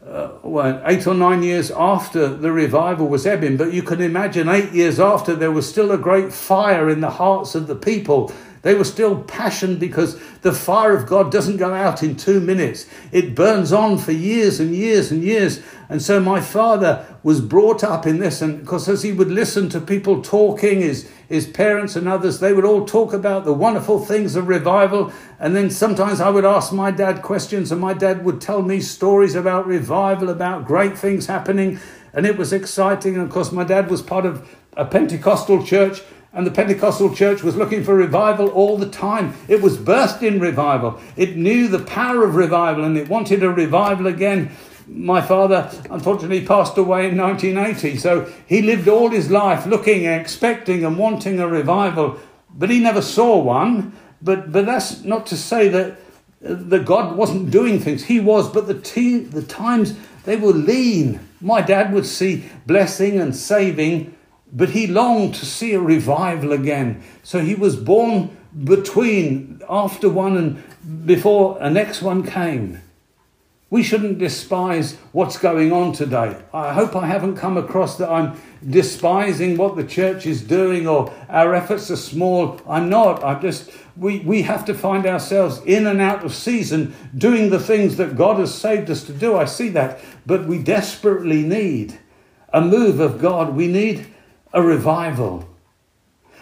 [0.09, 3.57] uh, well, eight or nine years after the revival was ebbing.
[3.57, 7.11] But you can imagine eight years after, there was still a great fire in the
[7.11, 8.33] hearts of the people.
[8.63, 12.87] They were still passionate because the fire of God doesn't go out in two minutes.
[13.13, 15.61] It burns on for years and years and years.
[15.89, 19.69] And so my father was brought up in this, and because as he would listen
[19.71, 24.05] to people talking, his, his parents and others, they would all talk about the wonderful
[24.05, 25.13] things of revival.
[25.39, 28.81] And then sometimes I would ask my dad questions, and my dad would tell me
[28.81, 31.81] stories about revival, about great things happening.
[32.13, 33.15] And it was exciting.
[33.15, 36.03] And of course, my dad was part of a Pentecostal church
[36.33, 39.35] and the Pentecostal church was looking for revival all the time.
[39.49, 41.01] It was burst in revival.
[41.17, 44.51] It knew the power of revival and it wanted a revival again.
[44.87, 47.97] My father, unfortunately, passed away in 1980.
[47.99, 52.19] So he lived all his life looking, and expecting, and wanting a revival,
[52.51, 53.97] but he never saw one.
[54.21, 55.93] But, but that's not to say that,
[56.45, 58.05] uh, that God wasn't doing things.
[58.05, 61.21] He was, but the, t- the times they were lean.
[61.41, 64.15] My dad would see blessing and saving
[64.53, 67.03] but he longed to see a revival again.
[67.23, 72.81] So he was born between, after one and before a next one came.
[73.71, 76.41] We shouldn't despise what's going on today.
[76.55, 81.13] I hope I haven't come across that I'm despising what the church is doing or
[81.29, 82.59] our efforts are small.
[82.67, 83.23] I'm not.
[83.23, 87.59] I just we, we have to find ourselves in and out of season doing the
[87.59, 89.37] things that God has saved us to do.
[89.37, 90.01] I see that.
[90.25, 91.99] But we desperately need
[92.55, 93.55] a move of God.
[93.55, 94.07] We need
[94.53, 95.49] a revival.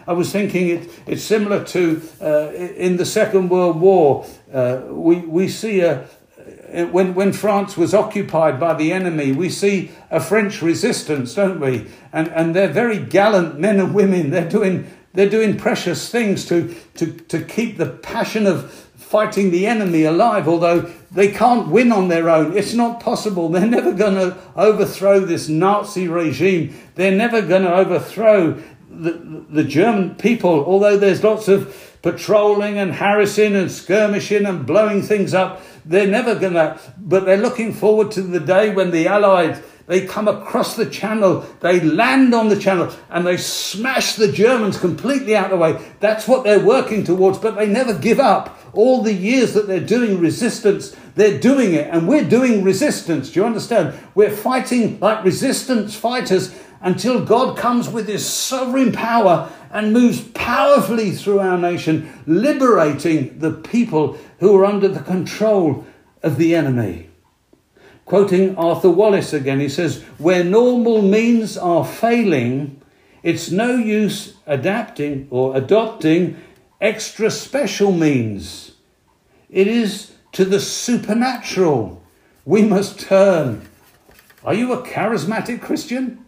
[0.06, 4.26] I was thinking it, it's similar to uh, in the Second World War.
[4.52, 6.08] Uh, we, we see a,
[6.72, 11.60] uh, when, when France was occupied by the enemy, we see a French resistance, don't
[11.60, 11.86] we?
[12.12, 14.30] And, and they're very gallant men and women.
[14.30, 18.85] They're doing, they're doing precious things to, to, to keep the passion of
[19.16, 22.54] fighting the enemy alive, although they can't win on their own.
[22.54, 23.48] It's not possible.
[23.48, 26.74] They're never going to overthrow this Nazi regime.
[26.96, 29.12] They're never going to overthrow the,
[29.48, 35.34] the German people, although there's lots of patrolling and harassing and skirmishing and blowing things
[35.34, 35.62] up.
[35.84, 40.04] They're never going to, but they're looking forward to the day when the Allies they
[40.04, 45.36] come across the channel, they land on the channel, and they smash the Germans completely
[45.36, 45.80] out of the way.
[46.00, 48.58] That's what they're working towards, but they never give up.
[48.72, 53.30] All the years that they're doing resistance, they're doing it, and we're doing resistance.
[53.30, 53.98] Do you understand?
[54.14, 61.10] We're fighting like resistance fighters until God comes with his sovereign power and moves powerfully
[61.10, 65.84] through our nation, liberating the people who are under the control
[66.22, 67.10] of the enemy.
[68.06, 72.80] Quoting Arthur Wallis again, he says, Where normal means are failing,
[73.22, 76.40] it's no use adapting or adopting
[76.80, 78.72] extra special means.
[79.50, 82.02] It is to the supernatural
[82.46, 83.68] we must turn.
[84.42, 86.24] Are you a charismatic Christian?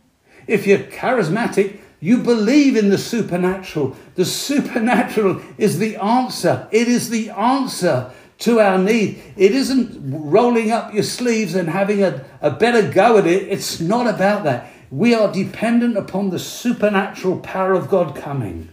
[0.46, 3.96] If you're charismatic, you believe in the supernatural.
[4.14, 6.68] The supernatural is the answer.
[6.70, 9.20] It is the answer to our need.
[9.36, 9.98] It isn't
[10.30, 13.48] rolling up your sleeves and having a, a better go at it.
[13.48, 14.70] It's not about that.
[14.90, 18.70] We are dependent upon the supernatural power of God coming.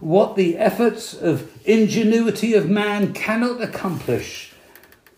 [0.00, 4.52] What the efforts of ingenuity of man cannot accomplish,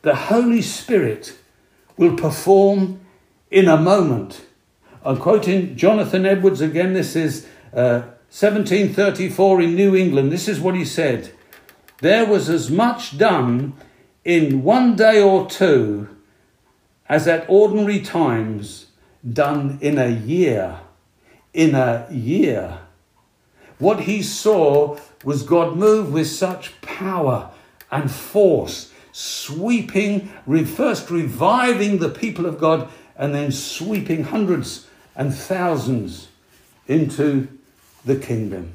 [0.03, 1.37] the Holy Spirit
[1.97, 3.01] will perform
[3.51, 4.46] in a moment.
[5.07, 6.93] I'm quoting Jonathan Edwards again.
[6.93, 10.33] This is uh, 1734 in New England.
[10.33, 11.33] This is what he said
[12.01, 13.75] there was as much done
[14.25, 16.09] in one day or two
[17.09, 18.87] as at ordinary times
[19.27, 20.81] done in a year.
[21.55, 22.81] In a year.
[23.79, 27.53] What he saw was God move with such power
[27.93, 30.33] and force, sweeping,
[30.67, 34.86] first reviving the people of God, and then sweeping hundreds
[35.17, 36.29] and thousands
[36.87, 37.49] into
[38.05, 38.73] the kingdom.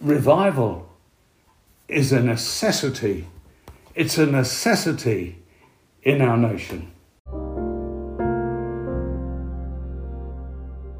[0.00, 0.88] Revival
[1.88, 3.26] is a necessity.
[3.94, 5.38] It's a necessity
[6.02, 6.90] in our nation.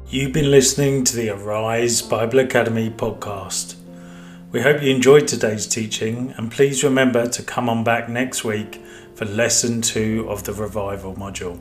[0.07, 3.75] You've been listening to the Arise Bible Academy podcast.
[4.51, 8.81] We hope you enjoyed today's teaching and please remember to come on back next week
[9.15, 11.59] for lesson two of the revival module.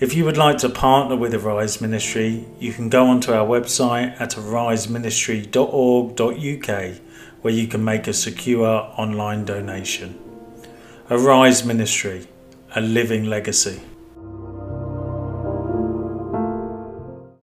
[0.00, 4.20] If you would like to partner with Arise Ministry, you can go onto our website
[4.20, 6.94] at ariseministry.org.uk
[7.42, 10.18] where you can make a secure online donation.
[11.10, 12.26] Arise Ministry,
[12.74, 13.82] a living legacy.